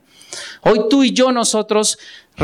[0.61, 1.97] Hoy tú y yo nosotros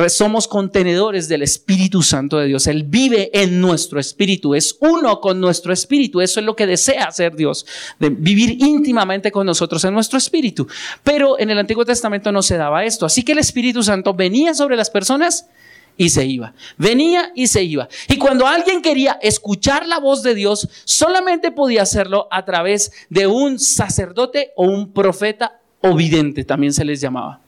[0.08, 2.67] somos contenedores del Espíritu Santo de Dios.
[2.67, 6.21] Él vive en nuestro espíritu, es uno con nuestro espíritu.
[6.21, 7.65] Eso es lo que desea hacer Dios,
[7.99, 10.67] de vivir íntimamente con nosotros en nuestro espíritu.
[11.03, 13.06] Pero en el Antiguo Testamento no se daba esto.
[13.06, 15.47] Así que el Espíritu Santo venía sobre las personas
[15.95, 16.53] y se iba.
[16.77, 17.88] Venía y se iba.
[18.08, 23.27] Y cuando alguien quería escuchar la voz de Dios, solamente podía hacerlo a través de
[23.27, 27.42] un sacerdote o un profeta o vidente, también se les llamaba.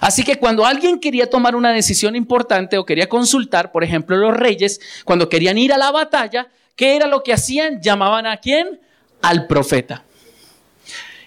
[0.00, 4.36] Así que cuando alguien quería tomar una decisión importante o quería consultar, por ejemplo, los
[4.36, 7.80] reyes, cuando querían ir a la batalla, ¿qué era lo que hacían?
[7.80, 8.80] Llamaban a quién?
[9.22, 10.04] Al profeta.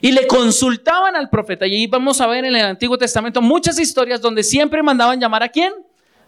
[0.01, 1.65] Y le consultaban al profeta.
[1.65, 5.43] Y ahí vamos a ver en el Antiguo Testamento muchas historias donde siempre mandaban llamar
[5.43, 5.73] a quién?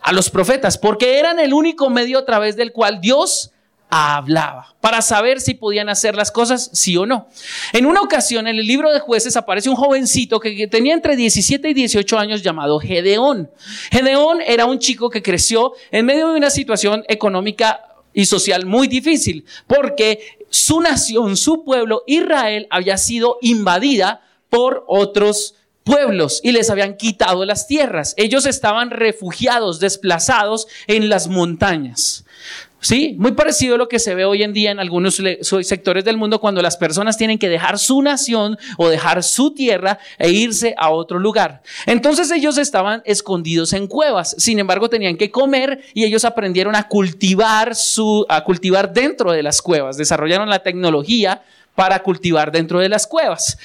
[0.02, 3.52] a los profetas, porque eran el único medio a través del cual Dios
[3.90, 7.28] hablaba para saber si podían hacer las cosas sí o no.
[7.74, 11.70] En una ocasión en el libro de jueces aparece un jovencito que, tenía entre 17
[11.70, 13.50] y 18 años llamado Gedeón.
[13.92, 17.82] Gedeón era un chico que creció en medio de una situación económica
[18.14, 25.56] y social muy difícil, porque su nación, su pueblo, Israel, había sido invadida por otros
[25.84, 28.14] pueblos y les habían quitado las tierras.
[28.18, 32.26] Ellos estaban refugiados, desplazados en las montañas.
[32.80, 35.20] Sí, muy parecido a lo que se ve hoy en día en algunos
[35.62, 39.98] sectores del mundo cuando las personas tienen que dejar su nación o dejar su tierra
[40.20, 41.64] e irse a otro lugar.
[41.88, 46.88] Entonces ellos estaban escondidos en cuevas, sin embargo tenían que comer y ellos aprendieron a
[46.88, 51.42] cultivar su a cultivar dentro de las cuevas, desarrollaron la tecnología
[51.74, 53.58] para cultivar dentro de las cuevas.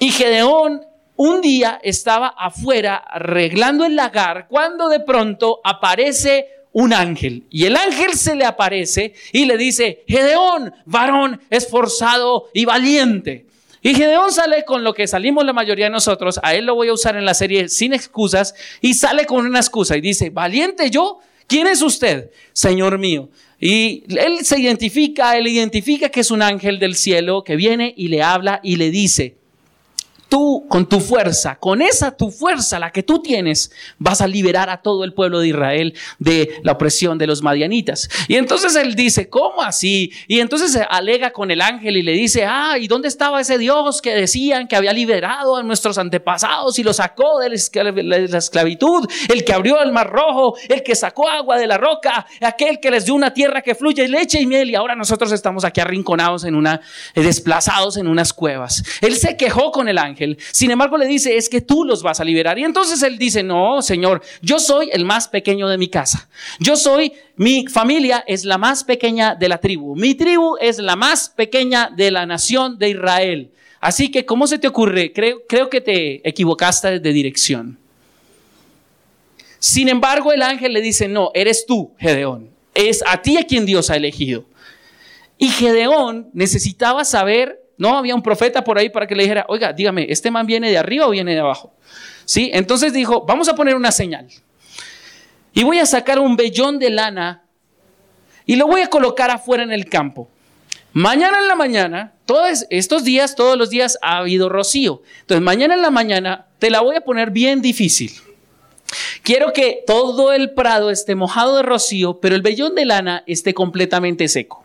[0.00, 0.82] Y Gedeón
[1.14, 7.42] un día estaba afuera arreglando el lagar cuando de pronto aparece un ángel.
[7.50, 13.46] Y el ángel se le aparece y le dice, Gedeón, varón esforzado y valiente.
[13.82, 16.86] Y Gedeón sale con lo que salimos la mayoría de nosotros, a él lo voy
[16.86, 20.88] a usar en la serie sin excusas, y sale con una excusa y dice, valiente
[20.88, 22.30] yo, ¿quién es usted?
[22.52, 23.28] Señor mío.
[23.58, 28.06] Y él se identifica, él identifica que es un ángel del cielo que viene y
[28.06, 29.37] le habla y le dice,
[30.28, 34.70] tú con tu fuerza, con esa tu fuerza, la que tú tienes, vas a liberar
[34.70, 38.08] a todo el pueblo de Israel de la opresión de los madianitas.
[38.28, 40.12] Y entonces él dice, ¿cómo así?
[40.26, 43.58] Y entonces se alega con el ángel y le dice, ah, ¿y dónde estaba ese
[43.58, 49.08] Dios que decían que había liberado a nuestros antepasados y lo sacó de la esclavitud?
[49.28, 52.90] El que abrió el mar rojo, el que sacó agua de la roca, aquel que
[52.90, 56.44] les dio una tierra que fluye leche y miel y ahora nosotros estamos aquí arrinconados
[56.44, 56.80] en una,
[57.14, 58.82] desplazados en unas cuevas.
[59.00, 59.98] Él se quejó con el
[60.52, 62.58] sin embargo, le dice, es que tú los vas a liberar.
[62.58, 66.28] Y entonces él dice, no, Señor, yo soy el más pequeño de mi casa.
[66.58, 69.96] Yo soy, mi familia es la más pequeña de la tribu.
[69.96, 73.50] Mi tribu es la más pequeña de la nación de Israel.
[73.80, 75.12] Así que, ¿cómo se te ocurre?
[75.12, 77.78] Creo, creo que te equivocaste de dirección.
[79.58, 82.50] Sin embargo, el ángel le dice, no, eres tú, Gedeón.
[82.74, 84.44] Es a ti a quien Dios ha elegido.
[85.36, 89.72] Y Gedeón necesitaba saber no había un profeta por ahí para que le dijera, oiga,
[89.72, 91.72] dígame, ¿este man viene de arriba o viene de abajo?
[92.24, 92.50] ¿Sí?
[92.52, 94.26] Entonces dijo, vamos a poner una señal.
[95.54, 97.44] Y voy a sacar un vellón de lana
[98.44, 100.28] y lo voy a colocar afuera en el campo.
[100.92, 105.02] Mañana en la mañana, todos estos días, todos los días ha habido rocío.
[105.20, 108.12] Entonces, mañana en la mañana te la voy a poner bien difícil.
[109.22, 113.54] Quiero que todo el prado esté mojado de rocío, pero el vellón de lana esté
[113.54, 114.64] completamente seco.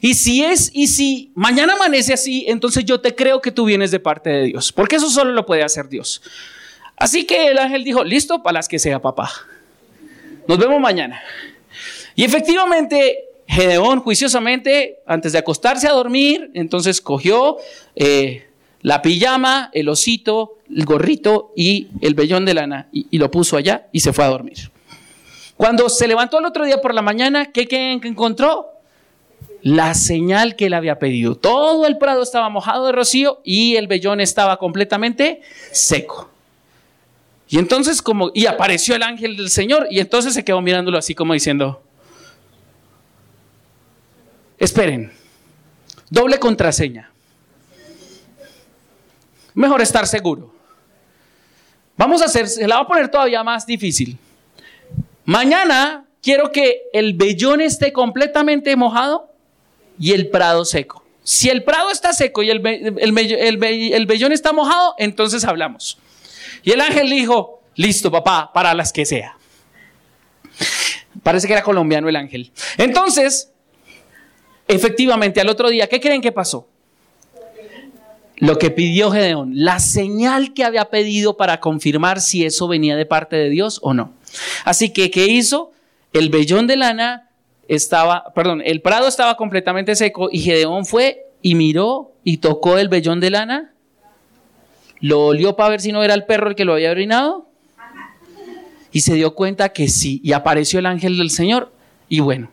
[0.00, 3.90] Y si es, y si mañana amanece así, entonces yo te creo que tú vienes
[3.90, 6.22] de parte de Dios, porque eso solo lo puede hacer Dios.
[6.96, 9.30] Así que el ángel dijo, listo, para las que sea papá.
[10.46, 11.20] Nos vemos mañana.
[12.14, 17.56] Y efectivamente, Gedeón juiciosamente, antes de acostarse a dormir, entonces cogió
[17.96, 18.46] eh,
[18.82, 23.88] la pijama, el osito, el gorrito y el vellón de lana y, lo puso allá
[23.92, 24.70] y se fue a dormir.
[25.56, 28.73] Cuando se levantó el otro día por la mañana, ¿qué, qué encontró?
[29.64, 31.36] La señal que él había pedido.
[31.36, 35.40] Todo el prado estaba mojado de rocío y el vellón estaba completamente
[35.72, 36.30] seco.
[37.48, 41.14] Y entonces como, y apareció el ángel del Señor y entonces se quedó mirándolo así
[41.14, 41.82] como diciendo,
[44.58, 45.10] esperen,
[46.10, 47.10] doble contraseña.
[49.54, 50.52] Mejor estar seguro.
[51.96, 54.18] Vamos a hacer, se la va a poner todavía más difícil.
[55.24, 59.33] Mañana quiero que el vellón esté completamente mojado
[59.98, 61.04] y el prado seco.
[61.22, 65.98] Si el prado está seco y el, el, vellón está mojado, entonces hablamos.
[66.62, 69.36] Y el ángel dijo, listo papá, para las que sea.
[71.22, 72.52] Parece que era colombiano el ángel.
[72.76, 73.50] Entonces,
[74.68, 76.68] efectivamente, al otro día, ¿qué creen que pasó?
[78.36, 83.06] Lo que pidió Gedeón, la señal que había pedido para confirmar si eso venía de
[83.06, 84.12] parte de Dios o no.
[84.64, 85.72] Así que, ¿qué hizo?
[86.12, 87.30] El vellón de lana
[87.68, 92.88] estaba, perdón, el prado estaba completamente seco y Gedeón fue y miró y tocó el
[92.88, 93.72] vellón de lana.
[95.00, 97.48] Lo olió para ver si no era el perro el que lo había orinado.
[98.92, 100.20] Y se dio cuenta que sí.
[100.24, 101.72] Y apareció el ángel del Señor.
[102.08, 102.48] Y bueno,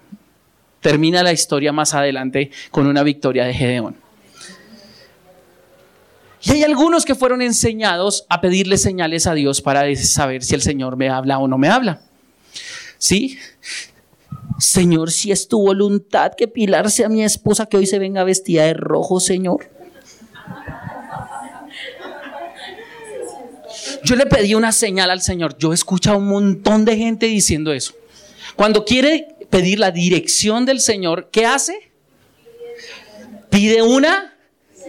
[0.82, 3.96] termina la historia más adelante con una victoria de Gedeón.
[6.44, 10.62] Y hay algunos que fueron enseñados a pedirle señales a Dios para saber si el
[10.62, 12.02] Señor me habla o no me habla.
[12.98, 13.38] ¿Sí?
[14.60, 18.66] Señor, si es tu voluntad que Pilar sea mi esposa, que hoy se venga vestida
[18.66, 19.70] de rojo, Señor.
[24.04, 25.58] Yo le pedí una señal al Señor.
[25.58, 27.94] Yo he escuchado un montón de gente diciendo eso.
[28.56, 31.92] Cuando quiere pedir la dirección del Señor, ¿qué hace?
[33.50, 34.36] Pide una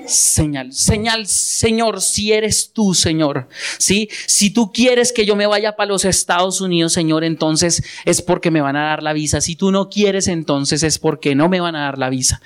[0.06, 0.72] señal.
[0.72, 3.48] Señal, Señor, si eres tú, Señor.
[3.78, 4.08] ¿Sí?
[4.26, 8.50] Si tú quieres que yo me vaya para los Estados Unidos, Señor, entonces es porque
[8.50, 9.40] me van a dar la visa.
[9.40, 12.40] Si tú no quieres, entonces es porque no me van a dar la visa.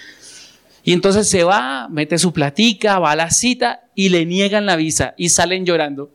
[0.84, 4.76] Y entonces se va, mete su platica, va a la cita y le niegan la
[4.76, 6.12] visa y salen llorando.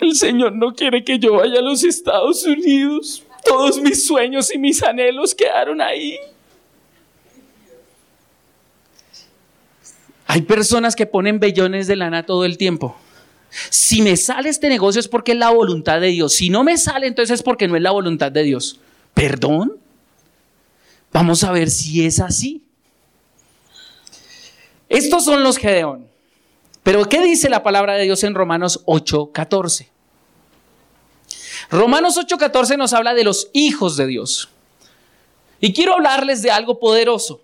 [0.00, 3.24] El Señor no quiere que yo vaya a los Estados Unidos.
[3.44, 6.18] Todos mis sueños y mis anhelos quedaron ahí.
[10.26, 12.96] Hay personas que ponen bellones de lana todo el tiempo.
[13.70, 16.32] Si me sale este negocio es porque es la voluntad de Dios.
[16.32, 18.80] Si no me sale, entonces es porque no es la voluntad de Dios.
[19.12, 19.76] ¿Perdón?
[21.12, 22.64] Vamos a ver si es así.
[24.88, 26.06] Estos son los Gedeón.
[26.82, 29.88] Pero ¿qué dice la palabra de Dios en Romanos 8:14?
[31.70, 34.48] Romanos 8:14 nos habla de los hijos de Dios.
[35.60, 37.41] Y quiero hablarles de algo poderoso.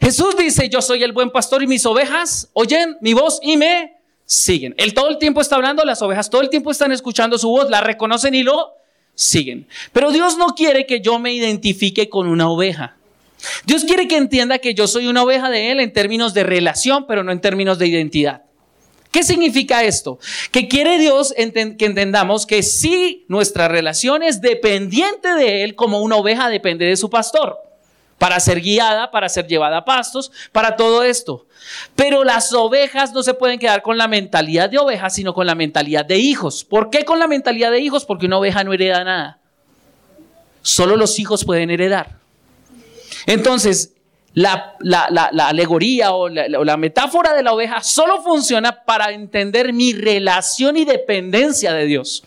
[0.00, 3.96] Jesús dice, yo soy el buen pastor y mis ovejas oyen mi voz y me
[4.24, 4.74] siguen.
[4.78, 7.68] Él todo el tiempo está hablando, las ovejas todo el tiempo están escuchando su voz,
[7.68, 8.74] la reconocen y lo
[9.14, 9.66] siguen.
[9.92, 12.96] Pero Dios no quiere que yo me identifique con una oveja.
[13.64, 17.06] Dios quiere que entienda que yo soy una oveja de Él en términos de relación,
[17.06, 18.42] pero no en términos de identidad.
[19.10, 20.20] ¿Qué significa esto?
[20.52, 26.16] Que quiere Dios que entendamos que sí, nuestra relación es dependiente de Él como una
[26.16, 27.58] oveja depende de su pastor,
[28.20, 31.46] para ser guiada, para ser llevada a pastos, para todo esto.
[31.96, 35.54] Pero las ovejas no se pueden quedar con la mentalidad de ovejas, sino con la
[35.54, 36.62] mentalidad de hijos.
[36.62, 38.04] ¿Por qué con la mentalidad de hijos?
[38.04, 39.38] Porque una oveja no hereda nada.
[40.60, 42.18] Solo los hijos pueden heredar.
[43.24, 43.94] Entonces,
[44.34, 44.76] la,
[45.38, 51.72] alegoría o la, metáfora de la oveja solo funciona para entender mi relación y dependencia
[51.72, 52.22] de Dios.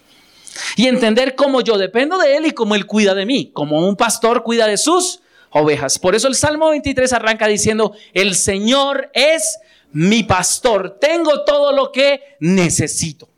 [0.76, 3.96] Y entender cómo yo dependo de Él y cómo Él cuida de mí, como un
[3.96, 5.20] pastor cuida de sus
[5.54, 5.99] ovejas.
[5.99, 9.60] Por eso el Salmo 23 arranca diciendo, el Señor es
[9.91, 13.30] mi pastor, tengo todo lo que necesito.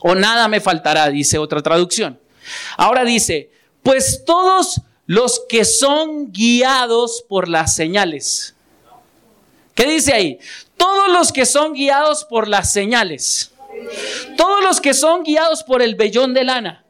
[0.00, 2.18] O nada me faltará, dice otra traducción.
[2.76, 3.50] Ahora dice,
[3.82, 8.54] pues todos los que son guiados por las señales.
[9.74, 10.38] ¿Qué dice ahí?
[10.76, 13.52] Todos los que son guiados por las señales.
[14.36, 16.84] Todos los que son guiados por el vellón de lana.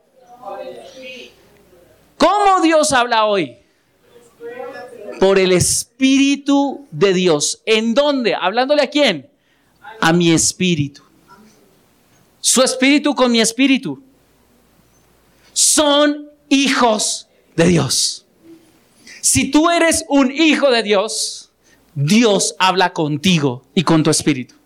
[2.17, 3.62] ¿Cómo Dios habla hoy?
[5.23, 7.63] Por el Espíritu de Dios.
[7.65, 8.35] ¿En dónde?
[8.35, 9.31] ¿Hablándole a quién?
[10.01, 11.01] A mi espíritu.
[12.41, 14.03] Su espíritu con mi espíritu.
[15.53, 18.27] Son hijos de Dios.
[19.21, 21.53] Si tú eres un hijo de Dios,
[21.95, 24.57] Dios habla contigo y con tu espíritu.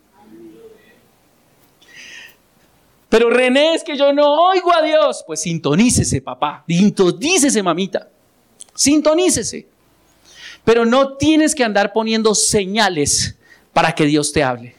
[3.10, 5.22] Pero René, es que yo no oigo a Dios.
[5.26, 6.64] Pues sintonícese, papá.
[6.66, 8.08] Sintonícese, mamita.
[8.74, 9.75] Sintonícese.
[10.66, 13.38] Pero no tienes que andar poniendo señales
[13.72, 14.74] para que Dios te hable.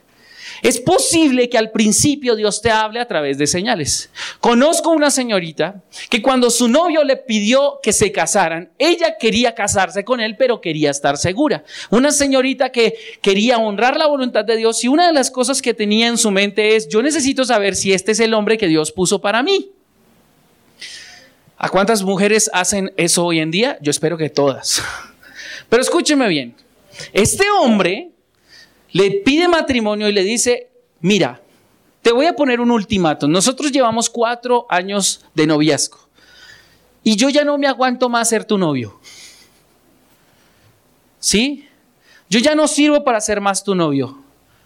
[0.61, 4.09] Es posible que al principio Dios te hable a través de señales.
[4.41, 10.03] Conozco una señorita que cuando su novio le pidió que se casaran, ella quería casarse
[10.03, 11.63] con él, pero quería estar segura.
[11.89, 15.73] Una señorita que quería honrar la voluntad de Dios y una de las cosas que
[15.73, 18.91] tenía en su mente es, yo necesito saber si este es el hombre que Dios
[18.91, 19.71] puso para mí.
[21.57, 23.77] ¿A cuántas mujeres hacen eso hoy en día?
[23.81, 24.81] Yo espero que todas.
[25.69, 26.55] Pero escúcheme bien.
[27.13, 28.11] Este hombre
[28.91, 30.69] le pide matrimonio y le dice,
[31.01, 31.41] mira,
[32.01, 33.27] te voy a poner un ultimato.
[33.27, 36.07] Nosotros llevamos cuatro años de noviazgo
[37.03, 38.99] y yo ya no me aguanto más ser tu novio.
[41.19, 41.67] ¿Sí?
[42.29, 44.17] Yo ya no sirvo para ser más tu novio.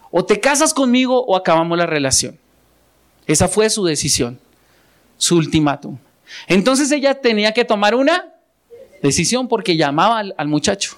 [0.10, 2.40] O te casas conmigo o acabamos la relación.
[3.28, 4.40] Esa fue su decisión,
[5.18, 5.98] su ultimátum.
[6.48, 8.31] Entonces ella tenía que tomar una
[9.02, 10.98] decisión porque llamaba al, muchacho.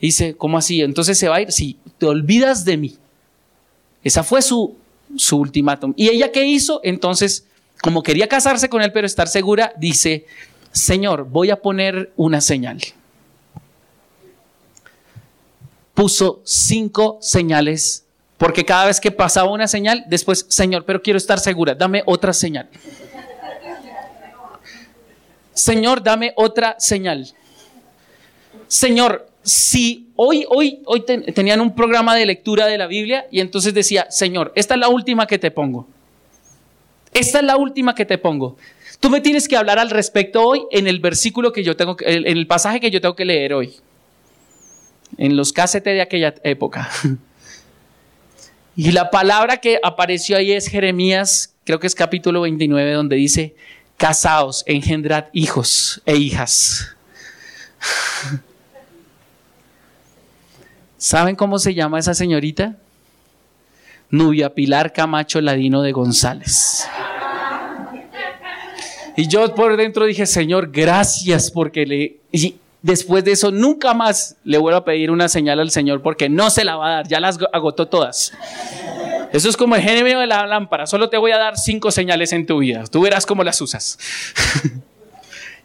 [0.00, 0.82] Dice, ¿cómo así?
[0.82, 1.52] Entonces se va a ir.
[1.52, 2.96] Sí, te olvidas de mí.
[4.02, 4.76] Esa fue su,
[5.16, 5.94] su ultimátum.
[5.96, 6.80] ¿Y ella qué hizo?
[6.84, 7.46] Entonces,
[7.82, 10.26] como quería casarse con él, pero estar segura, dice,
[10.72, 12.80] Señor, voy a poner una señal.
[15.94, 18.04] Puso cinco señales,
[18.36, 22.34] porque cada vez que pasaba una señal, después, Señor, pero quiero estar segura, dame otra
[22.34, 22.68] señal.
[25.56, 27.32] Señor, dame otra señal.
[28.68, 31.00] Señor, si hoy, hoy, hoy
[31.34, 34.90] tenían un programa de lectura de la Biblia y entonces decía, Señor, esta es la
[34.90, 35.86] última que te pongo.
[37.14, 38.58] Esta es la última que te pongo.
[39.00, 42.26] Tú me tienes que hablar al respecto hoy en el versículo que yo tengo, en
[42.26, 43.76] el pasaje que yo tengo que leer hoy.
[45.16, 46.90] En los cassettes de aquella época.
[48.78, 53.56] Y la palabra que apareció ahí es Jeremías creo que es capítulo 29, donde dice,
[53.96, 56.94] casaos, engendrad hijos e hijas.
[60.98, 62.76] ¿Saben cómo se llama esa señorita?
[64.10, 66.88] Nubia Pilar Camacho Ladino de González.
[69.16, 72.16] Y yo por dentro dije, Señor, gracias porque le...
[72.32, 76.28] Y después de eso nunca más le vuelvo a pedir una señal al Señor porque
[76.28, 78.32] no se la va a dar, ya las agotó todas.
[79.32, 82.32] Eso es como el genio de la lámpara, solo te voy a dar cinco señales
[82.32, 83.98] en tu vida, tú verás cómo las usas.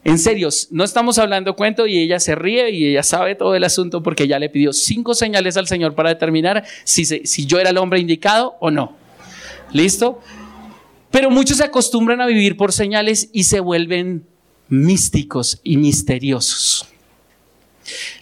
[0.03, 3.63] En serio, no estamos hablando cuento y ella se ríe y ella sabe todo el
[3.63, 7.69] asunto porque ya le pidió cinco señales al Señor para determinar si, si yo era
[7.69, 8.95] el hombre indicado o no.
[9.71, 10.19] ¿Listo?
[11.11, 14.25] Pero muchos se acostumbran a vivir por señales y se vuelven
[14.69, 16.90] místicos y misteriosos.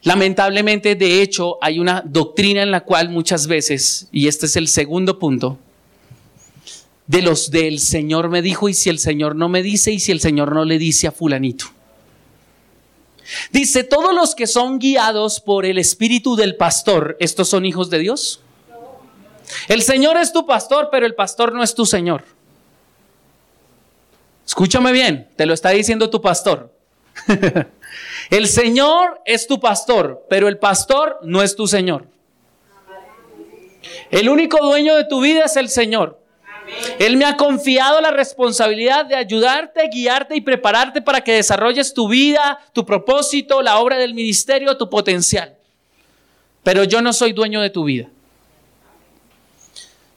[0.04, 4.68] Lamentablemente, de hecho, hay una doctrina en la cual muchas veces, y este es el
[4.68, 5.58] segundo punto,
[7.08, 10.12] de los del Señor me dijo y si el Señor no me dice y si
[10.12, 11.66] el Señor no le dice a fulanito.
[13.52, 18.00] Dice, todos los que son guiados por el espíritu del pastor, ¿estos son hijos de
[18.00, 18.42] Dios?
[19.68, 22.24] El Señor es tu pastor, pero el pastor no es tu Señor.
[24.46, 26.74] Escúchame bien, te lo está diciendo tu pastor.
[28.30, 32.06] el Señor es tu pastor, pero el pastor no es tu Señor.
[34.12, 36.20] El único dueño de tu vida es el Señor.
[37.00, 42.08] Él me ha confiado la responsabilidad de ayudarte, guiarte y prepararte para que desarrolles tu
[42.08, 45.56] vida, tu propósito, la obra del ministerio, tu potencial.
[46.64, 48.08] Pero yo no soy dueño de tu vida.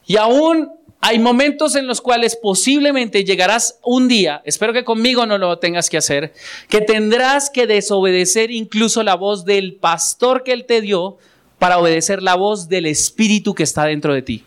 [0.07, 0.71] Y aún
[1.05, 5.91] hay momentos en los cuales posiblemente llegarás un día, espero que conmigo no lo tengas
[5.91, 6.33] que hacer,
[6.69, 11.19] que tendrás que desobedecer incluso la voz del pastor que él te dio
[11.59, 14.45] para obedecer la voz del Espíritu que está dentro de ti.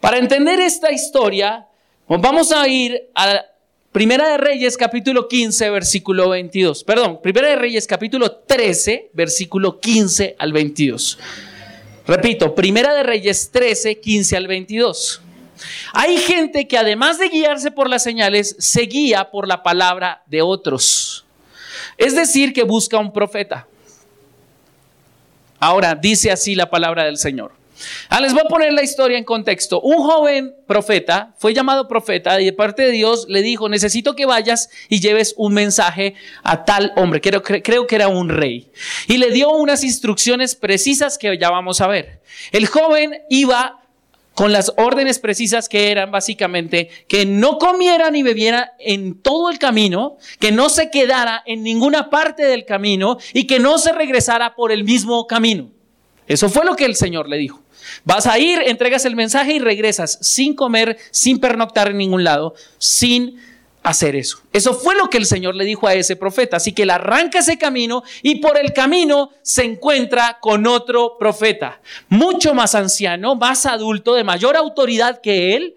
[0.00, 1.68] Para entender esta historia,
[2.08, 3.40] vamos a ir a
[3.92, 6.82] Primera de Reyes capítulo 15, versículo 22.
[6.82, 11.18] Perdón, Primera de Reyes capítulo 13, versículo 15 al 22.
[12.06, 15.22] Repito, Primera de Reyes 13, 15 al 22.
[15.92, 20.42] Hay gente que además de guiarse por las señales, se guía por la palabra de
[20.42, 21.24] otros.
[21.96, 23.66] Es decir, que busca un profeta.
[25.58, 27.52] Ahora, dice así la palabra del Señor.
[28.08, 29.80] Ah, les voy a poner la historia en contexto.
[29.80, 34.26] Un joven profeta fue llamado profeta y de parte de Dios le dijo, necesito que
[34.26, 37.20] vayas y lleves un mensaje a tal hombre.
[37.20, 38.70] Creo, creo que era un rey.
[39.08, 42.20] Y le dio unas instrucciones precisas que ya vamos a ver.
[42.52, 43.80] El joven iba
[44.34, 49.58] con las órdenes precisas que eran básicamente que no comiera ni bebiera en todo el
[49.58, 54.54] camino, que no se quedara en ninguna parte del camino y que no se regresara
[54.54, 55.70] por el mismo camino.
[56.26, 57.63] Eso fue lo que el Señor le dijo.
[58.04, 62.54] Vas a ir, entregas el mensaje y regresas sin comer, sin pernoctar en ningún lado,
[62.78, 63.38] sin
[63.84, 64.38] hacer eso.
[64.52, 66.56] Eso fue lo que el Señor le dijo a ese profeta.
[66.56, 71.80] Así que él arranca ese camino y por el camino se encuentra con otro profeta,
[72.08, 75.76] mucho más anciano, más adulto, de mayor autoridad que él.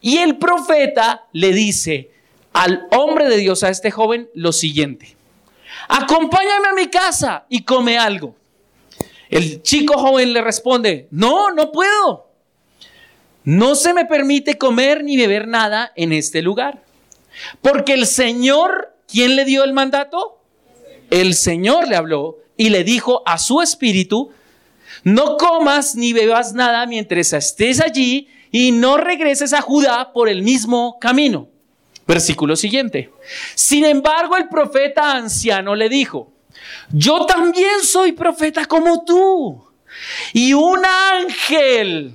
[0.00, 2.10] Y el profeta le dice
[2.52, 5.16] al hombre de Dios, a este joven, lo siguiente.
[5.88, 8.34] Acompáñame a mi casa y come algo.
[9.34, 12.30] El chico joven le responde, no, no puedo.
[13.42, 16.84] No se me permite comer ni beber nada en este lugar.
[17.60, 20.40] Porque el Señor, ¿quién le dio el mandato?
[21.10, 24.30] El Señor le habló y le dijo a su espíritu,
[25.02, 30.44] no comas ni bebas nada mientras estés allí y no regreses a Judá por el
[30.44, 31.48] mismo camino.
[32.06, 33.10] Versículo siguiente.
[33.56, 36.33] Sin embargo, el profeta anciano le dijo,
[36.90, 39.64] yo también soy profeta como tú.
[40.32, 42.14] Y un ángel.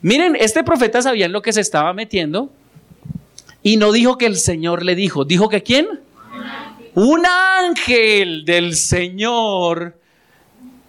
[0.00, 2.50] Miren, este profeta sabía en lo que se estaba metiendo
[3.62, 5.24] y no dijo que el Señor le dijo.
[5.24, 6.00] ¿Dijo que quién?
[6.94, 9.98] Un ángel del Señor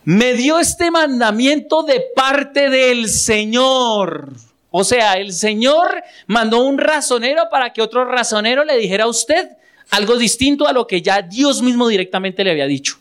[0.06, 4.34] me dio este mandamiento de parte del Señor.
[4.72, 9.50] O sea, el Señor mandó un razonero para que otro razonero le dijera a usted
[9.90, 12.98] algo distinto a lo que ya Dios mismo directamente le había dicho.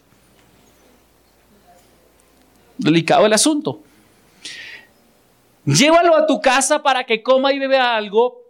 [2.79, 3.83] Delicado el asunto.
[5.65, 8.43] Llévalo a tu casa para que coma y beba algo,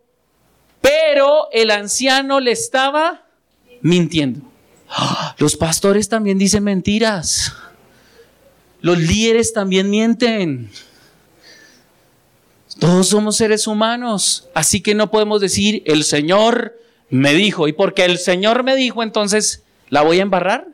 [0.80, 3.26] pero el anciano le estaba
[3.82, 4.40] mintiendo.
[5.38, 7.54] Los pastores también dicen mentiras.
[8.80, 10.70] Los líderes también mienten.
[12.78, 16.81] Todos somos seres humanos, así que no podemos decir el Señor
[17.12, 20.66] me dijo, y porque el Señor me dijo, entonces, ¿la voy a embarrar?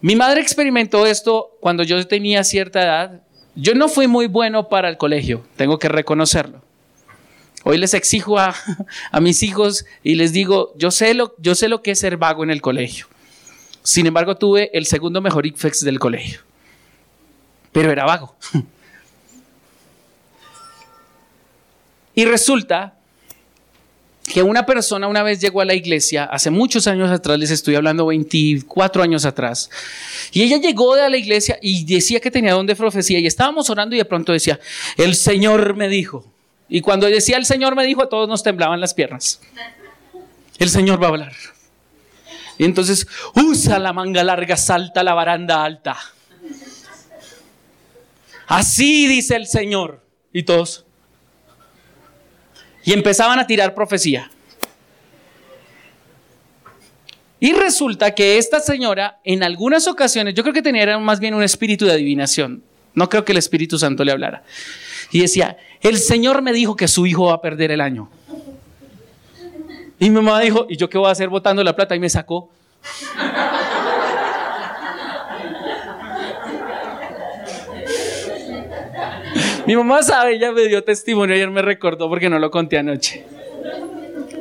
[0.00, 3.22] Mi madre experimentó esto cuando yo tenía cierta edad
[3.54, 6.62] yo no fui muy bueno para el colegio, tengo que reconocerlo.
[7.64, 8.54] Hoy les exijo a,
[9.20, 12.42] mis hijos y les digo, yo sé, lo, yo sé lo que es ser vago
[12.44, 13.06] en el colegio.
[13.82, 16.40] Sin embargo, tuve el segundo mejor IFEX del colegio.
[17.72, 18.34] Pero era vago.
[22.14, 22.98] Y resulta
[24.32, 27.74] que una persona una vez llegó a la iglesia, hace muchos años atrás, les estoy
[27.74, 29.68] hablando 24 años atrás,
[30.32, 33.68] y ella llegó a la iglesia y decía que tenía don de profecía y estábamos
[33.68, 34.58] orando y de pronto decía,
[34.96, 36.24] el Señor me dijo.
[36.70, 39.38] Y cuando decía el Señor me dijo, a todos nos temblaban las piernas.
[40.58, 41.34] El Señor va a hablar.
[42.56, 45.98] Y entonces, usa la manga larga, salta la baranda alta.
[48.46, 50.02] Así dice el Señor.
[50.32, 50.86] Y todos.
[52.84, 54.30] Y empezaban a tirar profecía.
[57.38, 61.42] Y resulta que esta señora, en algunas ocasiones, yo creo que tenía más bien un
[61.42, 62.62] espíritu de adivinación.
[62.94, 64.44] No creo que el Espíritu Santo le hablara.
[65.10, 68.10] Y decía, el Señor me dijo que su hijo va a perder el año.
[69.98, 71.96] Y mi mamá dijo, ¿y yo qué voy a hacer botando la plata?
[71.96, 72.50] Y me sacó.
[79.72, 83.24] Mi mamá sabe, ella me dio testimonio, ayer me recordó porque no lo conté anoche.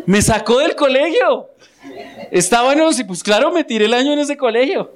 [0.05, 1.51] Me sacó del colegio.
[2.32, 4.91] Estábamos y pues claro, me tiré el año en ese colegio.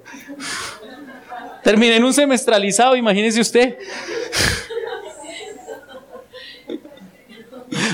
[1.64, 3.78] Terminé en un semestralizado, imagínese usted.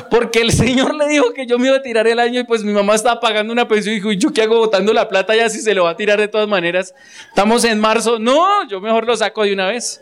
[0.10, 2.64] Porque el Señor le dijo que yo me iba a tirar el año y pues
[2.64, 5.36] mi mamá estaba pagando una pensión y dijo, ¿y yo qué hago botando la plata
[5.36, 6.96] ya si se lo va a tirar de todas maneras?
[7.30, 8.18] Estamos en marzo.
[8.18, 10.02] No, yo mejor lo saco de una vez.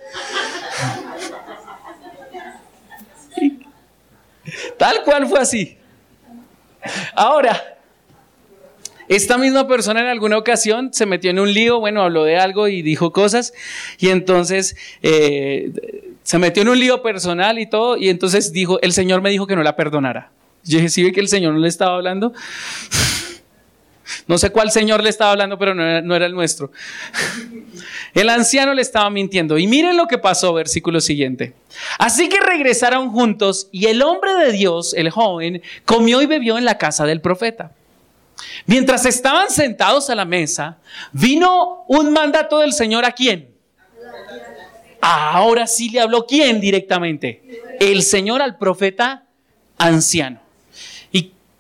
[4.78, 5.78] Tal cual fue así.
[7.14, 7.78] Ahora,
[9.10, 12.68] esta misma persona en alguna ocasión se metió en un lío, bueno, habló de algo
[12.68, 13.54] y dijo cosas,
[13.98, 15.72] y entonces eh,
[16.24, 19.48] se metió en un lío personal y todo, y entonces dijo, el Señor me dijo
[19.48, 20.32] que no la perdonara.
[20.64, 22.34] Yo dije, ¿sí ve que el Señor no le estaba hablando?
[24.28, 26.72] No sé cuál Señor le estaba hablando, pero no era, el nuestro.
[28.14, 29.58] El anciano le estaba mintiendo.
[29.58, 31.54] Y miren lo que pasó, versículo siguiente.
[31.98, 36.66] Así que regresaron juntos y el hombre de Dios, el joven, comió y bebió en
[36.66, 37.72] la casa del profeta.
[38.66, 40.78] Mientras estaban sentados a la mesa,
[41.12, 43.50] vino un mandato del Señor a quién.
[45.02, 47.42] Ahora sí le habló quién directamente.
[47.80, 49.26] El Señor al profeta
[49.78, 50.49] anciano.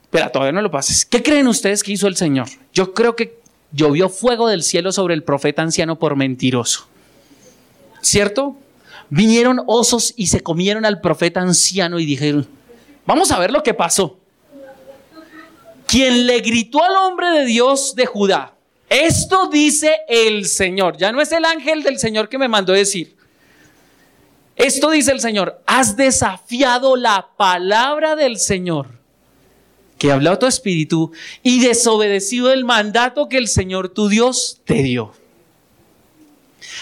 [0.10, 1.06] Pero todavía no lo pases.
[1.06, 2.48] ¿Qué creen ustedes que hizo el Señor?
[2.74, 3.40] Yo creo que
[3.72, 6.88] llovió fuego del cielo sobre el profeta anciano por mentiroso.
[8.02, 8.56] ¿Cierto?
[9.10, 12.48] Vinieron osos y se comieron al profeta anciano y dijeron,
[13.06, 14.18] vamos a ver lo que pasó.
[15.86, 18.54] Quien le gritó al hombre de Dios de Judá,
[18.88, 23.16] esto dice el Señor, ya no es el ángel del Señor que me mandó decir.
[24.56, 28.99] Esto dice el Señor, has desafiado la palabra del Señor
[30.00, 31.12] que habló tu espíritu
[31.44, 35.14] y desobedecido el mandato que el Señor tu Dios te dio.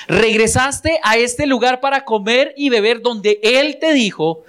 [0.07, 4.43] Regresaste a este lugar para comer y beber donde Él te dijo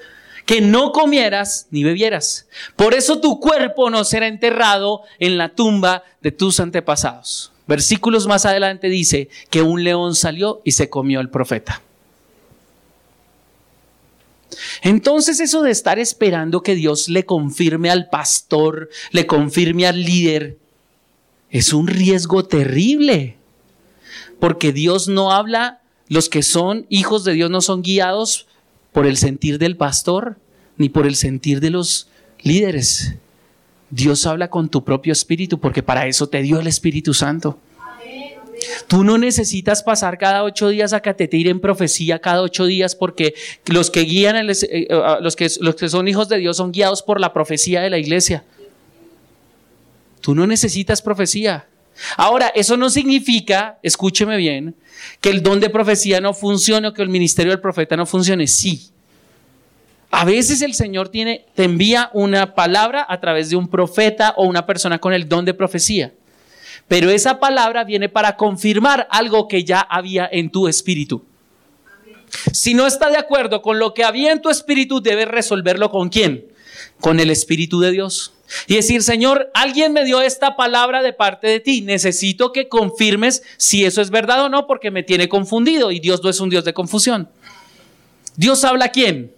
[0.44, 2.46] que no comieras ni bebieras.
[2.76, 7.52] Por eso tu cuerpo no será enterrado en la tumba de tus antepasados.
[7.66, 11.82] Versículos más adelante dice que un león salió y se comió al profeta.
[14.82, 20.58] Entonces eso de estar esperando que Dios le confirme al pastor, le confirme al líder,
[21.50, 23.36] es un riesgo terrible.
[24.40, 28.46] Porque Dios no habla, los que son hijos de Dios no son guiados
[28.92, 30.38] por el sentir del pastor
[30.76, 32.08] ni por el sentir de los
[32.42, 33.16] líderes.
[33.90, 37.58] Dios habla con tu propio espíritu porque para eso te dio el Espíritu Santo.
[38.86, 42.94] Tú no necesitas pasar cada ocho días a que te tiren profecía cada ocho días
[42.94, 43.34] porque
[43.66, 44.88] los que guían, eh, eh,
[45.20, 48.44] los que son hijos de Dios son guiados por la profecía de la iglesia.
[50.20, 51.66] Tú no necesitas profecía.
[52.16, 54.74] Ahora, eso no significa, escúcheme bien,
[55.20, 58.46] que el don de profecía no funcione o que el ministerio del profeta no funcione.
[58.46, 58.90] Sí.
[60.10, 64.46] A veces el Señor tiene, te envía una palabra a través de un profeta o
[64.46, 66.12] una persona con el don de profecía.
[66.88, 71.22] Pero esa palabra viene para confirmar algo que ya había en tu espíritu.
[72.52, 76.08] Si no está de acuerdo con lo que había en tu espíritu, debes resolverlo con
[76.08, 76.46] quién?
[77.00, 78.34] Con el Espíritu de Dios.
[78.66, 81.82] Y decir, Señor, alguien me dio esta palabra de parte de ti.
[81.82, 86.22] Necesito que confirmes si eso es verdad o no, porque me tiene confundido y Dios
[86.22, 87.28] no es un Dios de confusión.
[88.36, 89.32] Dios habla a quién?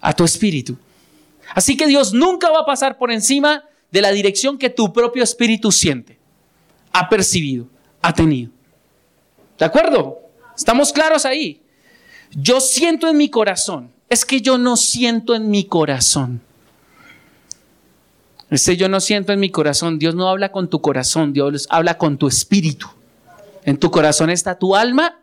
[0.00, 0.76] A tu espíritu.
[1.54, 5.22] Así que Dios nunca va a pasar por encima de la dirección que tu propio
[5.22, 6.17] espíritu siente
[6.92, 7.66] ha percibido,
[8.02, 8.50] ha tenido.
[9.58, 10.18] ¿De acuerdo?
[10.56, 11.62] Estamos claros ahí.
[12.30, 13.90] yo siento en mi corazón.
[14.08, 16.40] Es que yo no siento en mi corazón.
[18.50, 19.98] Este yo no siento en mi corazón.
[19.98, 22.86] Dios no habla con tu corazón, Dios habla con tu espíritu.
[23.64, 25.18] En tu corazón está tu alma.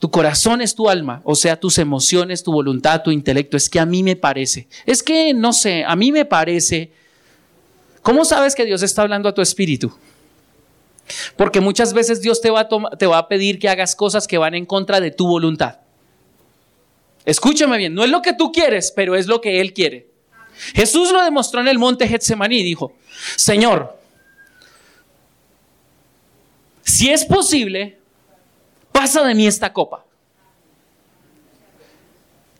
[0.00, 3.56] Tu corazón es tu alma, o sea, tus emociones, tu voluntad, tu intelecto.
[3.56, 4.66] Es que a mí me parece.
[4.84, 6.90] Es que, no sé, a mí me parece.
[8.02, 9.96] ¿Cómo sabes que Dios está hablando a tu espíritu?
[11.36, 14.38] Porque muchas veces Dios te va, a te va a pedir que hagas cosas que
[14.38, 15.78] van en contra de tu voluntad.
[17.24, 20.08] Escúchame bien, no es lo que tú quieres, pero es lo que Él quiere.
[20.74, 22.94] Jesús lo demostró en el monte Getsemaní, dijo,
[23.36, 23.98] Señor,
[26.82, 27.98] si es posible,
[28.90, 30.04] pasa de mí esta copa.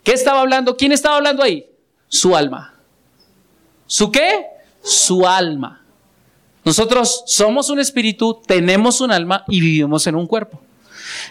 [0.04, 0.76] ¿Qué estaba hablando?
[0.76, 1.68] ¿Quién estaba hablando ahí?
[2.08, 2.74] Su alma.
[3.86, 4.51] ¿Su qué?
[4.82, 5.82] Su alma.
[6.64, 10.60] Nosotros somos un espíritu, tenemos un alma y vivimos en un cuerpo.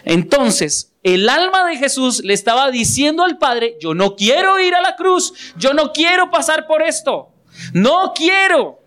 [0.04, 4.82] Entonces, el alma de Jesús le estaba diciendo al Padre, yo no quiero ir a
[4.82, 7.30] la cruz, yo no quiero pasar por esto,
[7.72, 8.78] no quiero.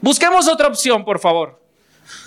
[0.00, 1.60] Busquemos otra opción, por favor.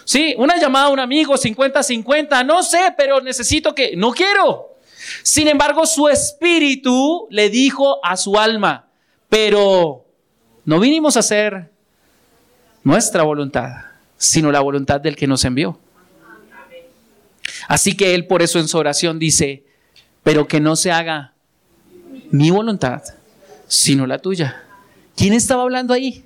[0.06, 4.76] Sí, una llamada a un amigo, 50-50, no sé, pero necesito que, no quiero.
[5.24, 8.88] Sin embargo, su espíritu le dijo a su alma,
[9.28, 10.06] pero
[10.64, 11.72] no vinimos a hacer
[12.86, 13.72] nuestra voluntad,
[14.16, 15.78] sino la voluntad del que nos envió.
[17.68, 19.64] Así que él por eso en su oración dice,
[20.24, 21.34] pero que no se haga
[22.32, 23.02] mi voluntad,
[23.68, 24.64] sino la tuya.
[25.18, 26.24] ¿Quién estaba hablando ahí?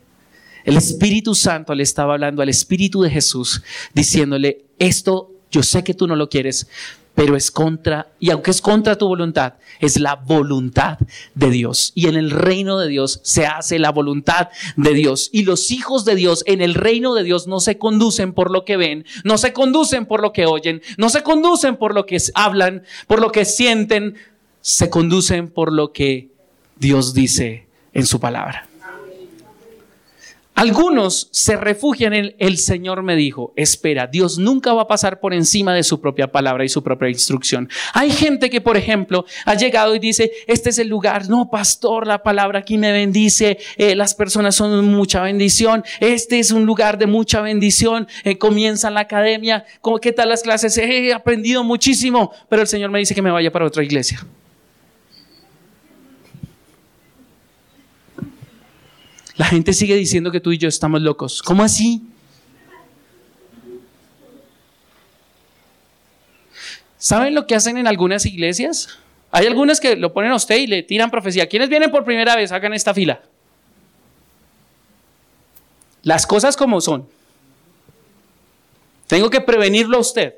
[0.65, 5.93] El Espíritu Santo le estaba hablando al Espíritu de Jesús, diciéndole, esto yo sé que
[5.93, 6.67] tú no lo quieres,
[7.15, 10.99] pero es contra, y aunque es contra tu voluntad, es la voluntad
[11.35, 11.91] de Dios.
[11.93, 15.29] Y en el reino de Dios se hace la voluntad de Dios.
[15.33, 18.63] Y los hijos de Dios en el reino de Dios no se conducen por lo
[18.63, 22.17] que ven, no se conducen por lo que oyen, no se conducen por lo que
[22.35, 24.15] hablan, por lo que sienten,
[24.61, 26.29] se conducen por lo que
[26.77, 28.68] Dios dice en su palabra.
[30.59, 35.33] Algunos se refugian en el Señor me dijo, espera, Dios nunca va a pasar por
[35.33, 37.69] encima de su propia palabra y su propia instrucción.
[37.93, 42.05] Hay gente que, por ejemplo, ha llegado y dice, este es el lugar, no, pastor,
[42.05, 46.97] la palabra aquí me bendice, eh, las personas son mucha bendición, este es un lugar
[46.97, 49.63] de mucha bendición, eh, comienza la academia,
[50.01, 50.77] ¿qué tal las clases?
[50.77, 54.27] He aprendido muchísimo, pero el Señor me dice que me vaya para otra iglesia.
[59.39, 61.41] La gente sigue diciendo que tú y yo estamos locos.
[61.41, 62.01] ¿Cómo así?
[66.97, 68.99] ¿Saben lo que hacen en algunas iglesias?
[69.31, 71.47] Hay algunas que lo ponen a usted y le tiran profecía.
[71.47, 72.51] ¿Quiénes vienen por primera vez?
[72.51, 73.21] Hagan esta fila.
[76.03, 77.07] Las cosas como son.
[79.07, 80.35] Tengo que prevenirlo a usted.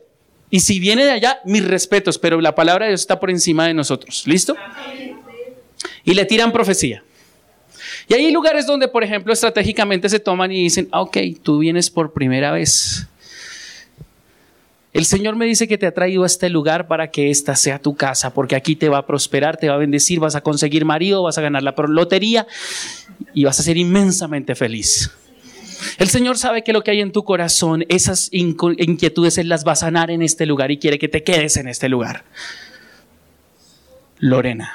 [0.51, 3.65] Y si viene de allá, mis respetos, pero la palabra de Dios está por encima
[3.65, 4.27] de nosotros.
[4.27, 4.55] ¿Listo?
[6.03, 7.03] Y le tiran profecía.
[8.11, 11.89] Y hay lugares donde, por ejemplo, estratégicamente se toman y dicen, ah, ok, tú vienes
[11.89, 13.07] por primera vez.
[14.91, 17.79] El Señor me dice que te ha traído a este lugar para que esta sea
[17.79, 20.83] tu casa, porque aquí te va a prosperar, te va a bendecir, vas a conseguir
[20.83, 22.47] marido, vas a ganar la lotería
[23.33, 25.09] y vas a ser inmensamente feliz.
[25.97, 29.71] El Señor sabe que lo que hay en tu corazón, esas inquietudes, Él las va
[29.71, 32.25] a sanar en este lugar y quiere que te quedes en este lugar.
[34.19, 34.69] Lorena.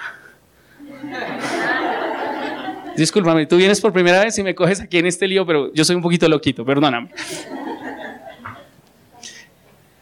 [2.96, 5.84] Discúlpame, tú vienes por primera vez y me coges aquí en este lío, pero yo
[5.84, 7.10] soy un poquito loquito, perdóname.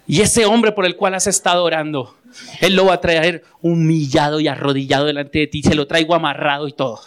[0.06, 2.16] Y ese hombre por el cual has estado orando,
[2.60, 6.68] él lo va a traer humillado y arrodillado delante de ti, se lo traigo amarrado
[6.68, 7.00] y todo.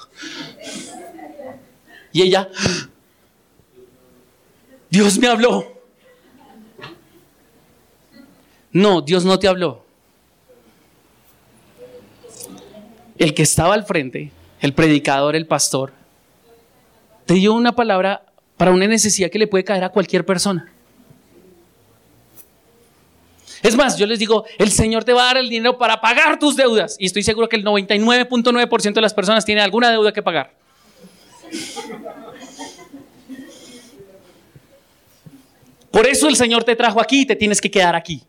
[2.11, 2.49] Y ella,
[4.89, 5.81] Dios me habló.
[8.71, 9.85] No, Dios no te habló.
[13.17, 14.31] El que estaba al frente
[14.61, 15.93] el predicador, el pastor,
[17.25, 18.23] te dio una palabra
[18.57, 20.71] para una necesidad que le puede caer a cualquier persona.
[23.61, 26.39] Es más, yo les digo, el Señor te va a dar el dinero para pagar
[26.39, 26.95] tus deudas.
[26.99, 30.53] Y estoy seguro que el 99.9% de las personas tienen alguna deuda que pagar.
[35.91, 38.23] Por eso el Señor te trajo aquí y te tienes que quedar aquí.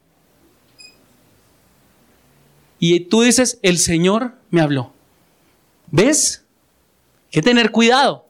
[2.78, 4.94] Y tú dices, el Señor me habló.
[5.90, 6.44] ¿Ves?
[7.30, 8.26] Que tener cuidado,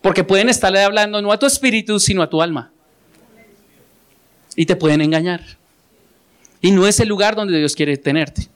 [0.00, 2.72] porque pueden estarle hablando no a tu espíritu, sino a tu alma.
[4.56, 5.58] Y te pueden engañar.
[6.60, 8.48] Y no es el lugar donde Dios quiere tenerte.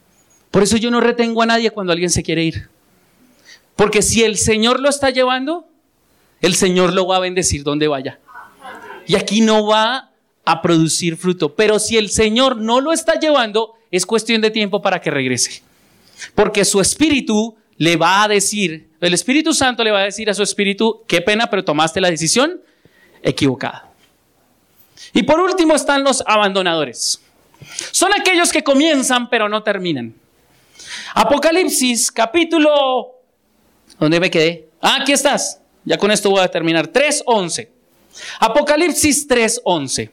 [0.51, 2.69] Por eso yo no retengo a nadie cuando alguien se quiere ir.
[3.77, 5.67] Porque si el Señor lo está llevando,
[6.41, 8.21] el Señor lo va a bendecir donde vaya.
[9.07, 10.11] Y aquí no va
[10.45, 11.55] a producir fruto.
[11.55, 15.63] Pero si el Señor no lo está llevando, es cuestión de tiempo para que regrese.
[16.35, 20.35] Porque su espíritu le va a decir, el Espíritu Santo le va a decir a
[20.35, 22.61] su espíritu, qué pena, pero tomaste la decisión
[23.23, 23.91] equivocada.
[25.13, 27.21] Y por último están los abandonadores.
[27.91, 30.15] Son aquellos que comienzan pero no terminan.
[31.15, 33.13] Apocalipsis capítulo...
[33.99, 34.69] ¿Dónde me quedé?
[34.81, 35.61] Ah, aquí estás.
[35.85, 36.91] Ya con esto voy a terminar.
[36.91, 37.69] 3.11.
[38.41, 40.11] Apocalipsis 3.11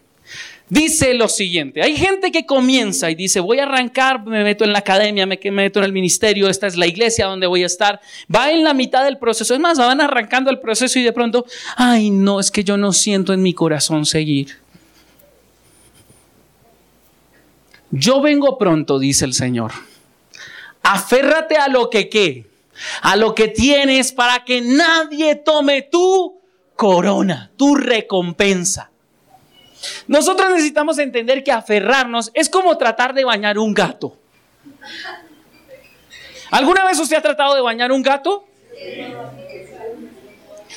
[0.71, 1.83] dice lo siguiente.
[1.83, 5.37] Hay gente que comienza y dice, voy a arrancar, me meto en la academia, me
[5.51, 7.99] meto en el ministerio, esta es la iglesia donde voy a estar.
[8.33, 9.53] Va en la mitad del proceso.
[9.53, 11.45] Es más, van arrancando el proceso y de pronto,
[11.75, 14.59] ay, no, es que yo no siento en mi corazón seguir.
[17.91, 19.73] Yo vengo pronto, dice el Señor.
[20.83, 22.45] Aférrate a lo que qué,
[23.01, 26.39] a lo que tienes para que nadie tome tu
[26.77, 28.90] corona, tu recompensa.
[30.07, 34.17] Nosotros necesitamos entender que aferrarnos es como tratar de bañar un gato.
[36.51, 38.45] ¿Alguna vez usted ha tratado de bañar un gato?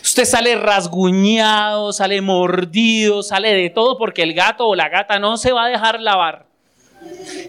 [0.03, 5.37] Usted sale rasguñado, sale mordido, sale de todo porque el gato o la gata no
[5.37, 6.47] se va a dejar lavar.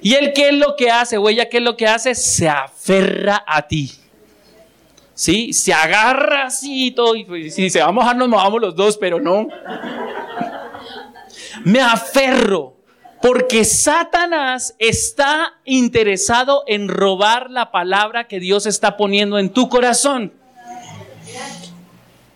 [0.01, 1.17] ¿Y él qué es lo que hace?
[1.17, 2.15] O ella qué es lo que hace?
[2.15, 3.91] Se aferra a ti.
[5.13, 5.53] ¿Sí?
[5.53, 7.15] Se agarra así y todo.
[7.15, 9.47] Y pues, si se va a mojar, nos mojamos los dos, pero no.
[11.63, 12.75] Me aferro
[13.21, 20.31] porque Satanás está interesado en robar la palabra que Dios está poniendo en tu corazón.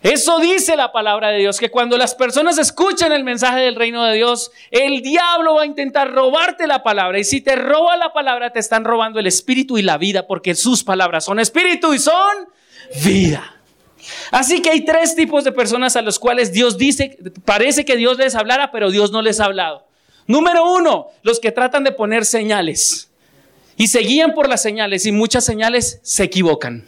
[0.02, 4.02] Eso dice la palabra de Dios, que cuando las personas escuchan el mensaje del reino
[4.04, 7.18] de Dios, el diablo va a intentar robarte la palabra.
[7.18, 10.54] Y si te roba la palabra, te están robando el espíritu y la vida, porque
[10.54, 12.48] sus palabras son espíritu y son
[13.04, 13.59] vida.
[14.30, 18.18] Así que hay tres tipos de personas a los cuales Dios dice, parece que Dios
[18.18, 19.86] les hablara, pero Dios no les ha hablado.
[20.26, 23.10] Número uno, los que tratan de poner señales
[23.76, 26.84] y se guían por las señales y muchas señales se equivocan.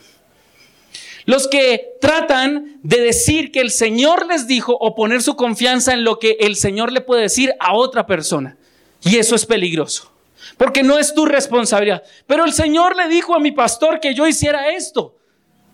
[1.25, 6.05] Los que tratan de decir que el Señor les dijo o poner su confianza en
[6.05, 8.57] lo que el Señor le puede decir a otra persona.
[9.05, 10.13] Y eso es peligroso,
[10.57, 12.03] porque no es tu responsabilidad.
[12.27, 15.17] Pero el Señor le dijo a mi pastor que yo hiciera esto.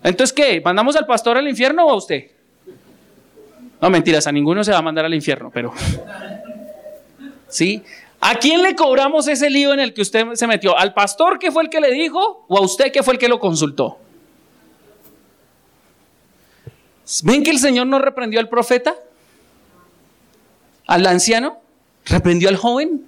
[0.02, 0.60] Entonces, ¿qué?
[0.64, 2.30] ¿Mandamos al pastor al infierno o a usted?
[3.80, 5.72] No, mentiras, a ninguno se va a mandar al infierno, pero...
[7.48, 7.82] ¿Sí?
[8.20, 10.76] ¿A quién le cobramos ese lío en el que usted se metió?
[10.76, 13.28] ¿Al pastor que fue el que le dijo o a usted que fue el que
[13.28, 13.98] lo consultó?
[17.22, 18.94] ¿Ven que el Señor no reprendió al profeta?
[20.86, 21.60] ¿Al anciano?
[22.04, 23.04] ¿Reprendió al joven?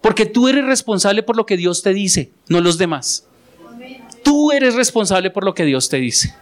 [0.00, 3.26] Porque tú eres responsable por lo que Dios te dice, no los demás.
[4.22, 6.34] Tú eres responsable por lo que Dios te dice.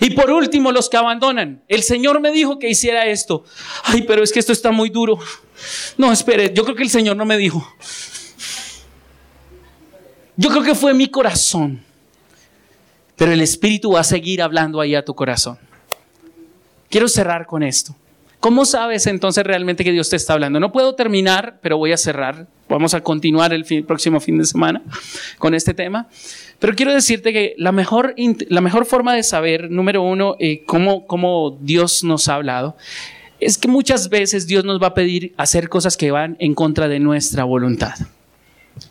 [0.00, 1.62] Y por último, los que abandonan.
[1.68, 3.44] El Señor me dijo que hiciera esto.
[3.84, 5.18] Ay, pero es que esto está muy duro.
[5.98, 7.66] No, espere, yo creo que el Señor no me dijo.
[10.36, 11.84] Yo creo que fue mi corazón.
[13.16, 15.58] Pero el Espíritu va a seguir hablando ahí a tu corazón.
[16.88, 17.94] Quiero cerrar con esto.
[18.40, 20.60] ¿Cómo sabes entonces realmente que Dios te está hablando?
[20.60, 22.46] No puedo terminar, pero voy a cerrar.
[22.70, 24.82] Vamos a continuar el próximo fin de semana
[25.38, 26.08] con este tema.
[26.58, 28.14] Pero quiero decirte que la mejor,
[28.48, 32.78] la mejor forma de saber, número uno, eh, cómo, cómo Dios nos ha hablado,
[33.40, 36.88] es que muchas veces Dios nos va a pedir hacer cosas que van en contra
[36.88, 37.94] de nuestra voluntad.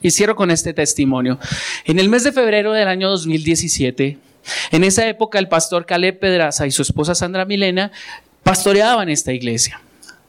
[0.02, 1.40] Y cierro con este testimonio.
[1.86, 4.20] En el mes de febrero del año 2017,
[4.72, 7.92] en esa época el pastor Caleb Pedraza y su esposa Sandra Milena
[8.50, 9.80] pastoreaban esta iglesia.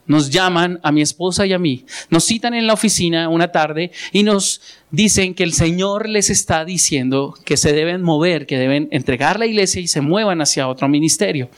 [0.04, 3.92] Nos llaman a mi esposa y a mí, nos citan en la oficina una tarde
[4.12, 4.60] y nos
[4.90, 9.46] dicen que el Señor les está diciendo que se deben mover, que deben entregar la
[9.46, 11.48] iglesia y se muevan hacia otro ministerio.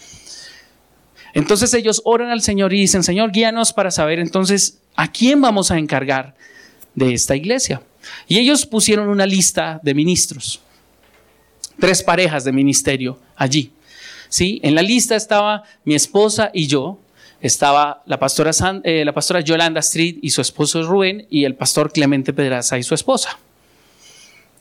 [1.35, 5.73] Entonces ellos oran al Señor y dicen, Señor, guíanos para saber entonces a quién vamos
[5.73, 6.37] a encargar
[6.95, 7.83] de esta iglesia.
[8.29, 10.61] Y ellos pusieron una lista de ministros,
[11.81, 13.73] tres parejas de ministerio allí.
[14.33, 14.61] ¿Sí?
[14.63, 16.99] En la lista estaba mi esposa y yo,
[17.43, 18.53] estaba la pastora,
[18.83, 22.83] eh, la pastora Yolanda Street y su esposo Rubén y el pastor Clemente Pedraza y
[22.83, 23.39] su esposa.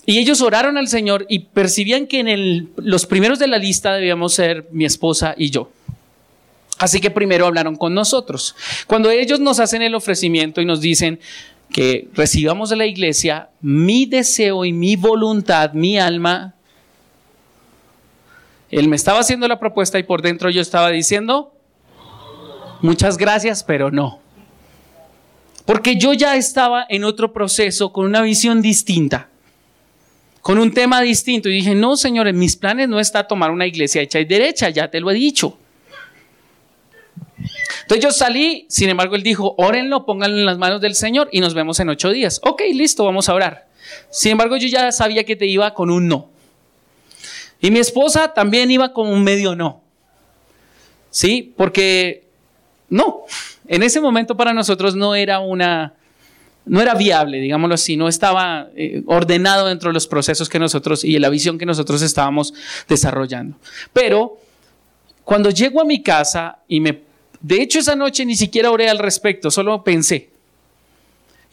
[0.06, 4.34] Y ellos oraron al Señor y percibían que en los primeros de la lista debíamos
[4.34, 5.72] ser mi esposa y yo.
[6.78, 8.56] Así que primero hablaron con nosotros.
[8.88, 11.20] Cuando ellos nos hacen el ofrecimiento y nos dicen
[11.72, 16.56] que recibamos de la iglesia, mi deseo y mi voluntad, mi alma
[18.72, 21.54] él me estaba haciendo la propuesta y por dentro yo estaba diciendo,
[22.82, 24.20] muchas gracias, pero no.
[25.66, 29.30] Porque yo ya estaba en otro proceso con una visión distinta,
[30.42, 31.50] con un tema distinto.
[31.50, 34.70] Y dije, no, Señor, en mis planes no está tomar una iglesia hecha y derecha,
[34.70, 35.58] ya te lo he dicho.
[37.82, 41.42] Entonces yo salí, sin embargo él dijo, órenlo, pónganlo en las manos del Señor y
[41.42, 42.40] nos vemos en ocho días.
[42.44, 43.68] Ok, listo, vamos a orar.
[44.10, 46.30] Sin embargo yo ya sabía que te iba con un no.
[47.62, 49.84] Y mi esposa también iba con un medio no.
[51.12, 51.54] ¿Sí?
[51.56, 52.28] Porque
[52.90, 53.22] no,
[53.68, 55.94] en ese momento para nosotros no era una,
[56.66, 61.04] no era viable, digámoslo así, no estaba eh, ordenado dentro de los procesos que nosotros
[61.04, 62.54] y la visión que nosotros estábamos
[62.90, 63.58] desarrollando.
[63.94, 64.40] Pero
[65.24, 67.02] cuando llego a mi casa y me,
[67.40, 70.31] de hecho esa noche ni siquiera oré al respecto, solo pensé,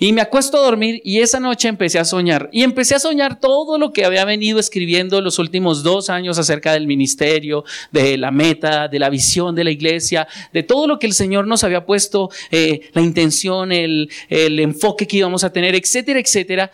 [0.01, 2.49] y me acuesto a dormir y esa noche empecé a soñar.
[2.53, 6.73] Y empecé a soñar todo lo que había venido escribiendo los últimos dos años acerca
[6.73, 11.09] del ministerio, de la meta, de la visión de la iglesia, de todo lo que
[11.09, 15.75] el Señor nos había puesto, eh, la intención, el, el enfoque que íbamos a tener,
[15.75, 16.71] etcétera, etcétera.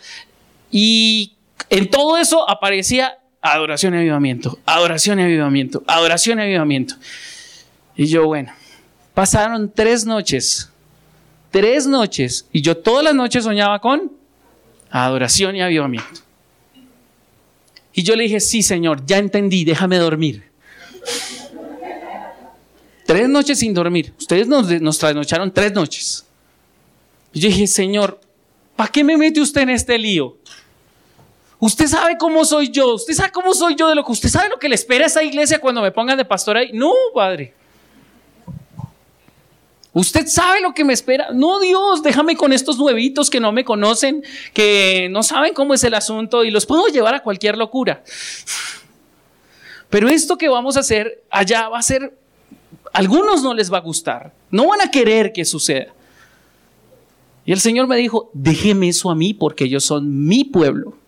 [0.70, 1.32] Y
[1.70, 6.96] en todo eso aparecía adoración y avivamiento, adoración y avivamiento, adoración y avivamiento.
[7.96, 8.52] Y yo, bueno,
[9.14, 10.70] pasaron tres noches
[11.54, 14.10] tres noches y yo todas las noches soñaba con
[14.90, 16.20] adoración y avivamiento.
[17.92, 20.42] Y yo le dije, sí, Señor, ya entendí, déjame dormir.
[23.06, 24.12] Tres noches sin dormir.
[24.18, 26.26] Ustedes nos, trasnocharon tres noches.
[27.32, 28.20] Y yo dije, Señor,
[28.74, 30.36] ¿para qué me mete usted en este lío?
[31.60, 32.94] Usted sabe cómo soy yo.
[32.94, 35.06] Usted sabe cómo soy yo de lo que usted sabe lo que le espera a
[35.06, 36.72] esa iglesia cuando me pongan de pastor ahí.
[36.72, 37.54] No, padre.
[39.94, 41.28] Usted sabe lo que me espera.
[41.32, 45.84] No, Dios, déjame con estos nuevitos que no me conocen, que no saben cómo es
[45.84, 48.02] el asunto y los puedo llevar a cualquier locura.
[49.88, 52.18] Pero esto que vamos a hacer allá va a ser,
[52.92, 55.94] algunos no les va a gustar, no van a querer que suceda.
[57.46, 60.98] Y el Señor me dijo, déjeme eso a mí porque ellos son mi pueblo.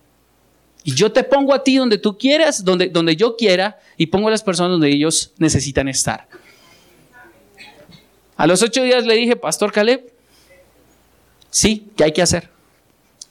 [0.85, 4.29] Y yo te pongo a ti donde tú quieras, donde, donde yo quiera, y pongo
[4.29, 6.29] a las personas donde ellos necesitan estar.
[8.37, 10.13] A los ocho días le dije, Pastor Caleb,
[11.51, 12.51] sí, ¿qué hay que hacer?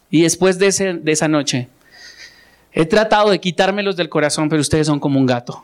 [0.09, 1.67] Y después de, de esa noche,
[2.73, 5.63] he tratado de quitármelos del corazón, pero ustedes son como un gato.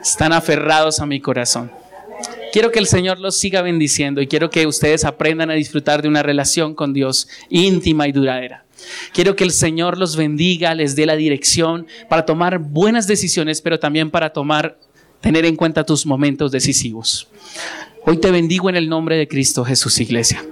[0.00, 1.70] Están aferrados a mi corazón.
[2.52, 6.08] Quiero que el Señor los siga bendiciendo y quiero que ustedes aprendan a disfrutar de
[6.08, 8.64] una relación con Dios íntima y duradera.
[9.12, 13.78] Quiero que el Señor los bendiga, les dé la dirección para tomar buenas decisiones, pero
[13.78, 14.76] también para tomar
[15.22, 17.28] tener en cuenta tus momentos decisivos.
[18.04, 20.44] Hoy te bendigo en el nombre de Cristo Jesús, iglesia.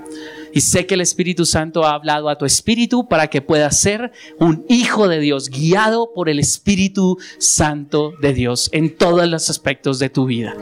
[0.53, 4.13] Y sé que el Espíritu Santo ha hablado a tu espíritu para que puedas ser
[4.39, 9.99] un hijo de Dios, guiado por el Espíritu Santo de Dios en todos los aspectos
[9.99, 10.55] de tu vida.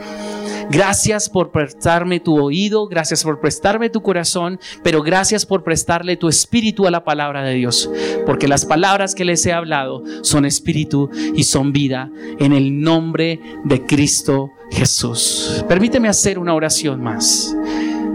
[0.71, 6.27] Gracias por prestarme tu oído, gracias por prestarme tu corazón, pero gracias por prestarle tu
[6.27, 7.89] espíritu a la palabra de Dios,
[8.27, 13.39] porque las palabras que les he hablado son espíritu y son vida en el nombre
[13.63, 15.65] de Cristo Jesús.
[15.67, 17.55] Permíteme hacer una oración más.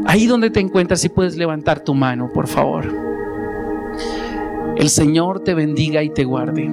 [0.06, 2.86] Ahí donde te encuentras, si puedes levantar tu mano, por favor.
[4.76, 6.70] El Señor te bendiga y te guarde.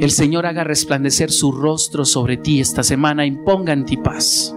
[0.00, 4.54] El Señor haga resplandecer su rostro sobre ti esta semana, imponga en ti paz.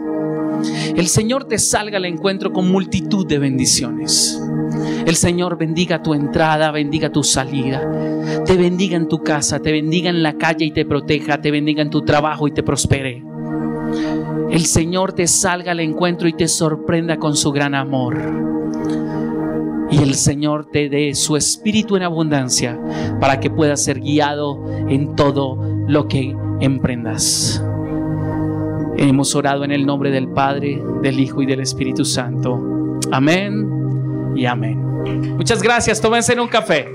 [0.96, 4.42] El Señor te salga al encuentro con multitud de bendiciones.
[5.06, 7.82] El Señor bendiga tu entrada, bendiga tu salida,
[8.46, 11.82] te bendiga en tu casa, te bendiga en la calle y te proteja, te bendiga
[11.82, 13.24] en tu trabajo y te prospere.
[14.56, 18.18] El Señor te salga al encuentro y te sorprenda con su gran amor
[19.92, 22.80] y el Señor te dé su espíritu en abundancia
[23.20, 27.62] para que puedas ser guiado en todo lo que emprendas.
[28.96, 32.58] Hemos orado en el nombre del Padre, del Hijo y del Espíritu Santo.
[33.12, 35.36] Amén y amén.
[35.36, 36.00] Muchas gracias.
[36.00, 36.88] Tómense un café.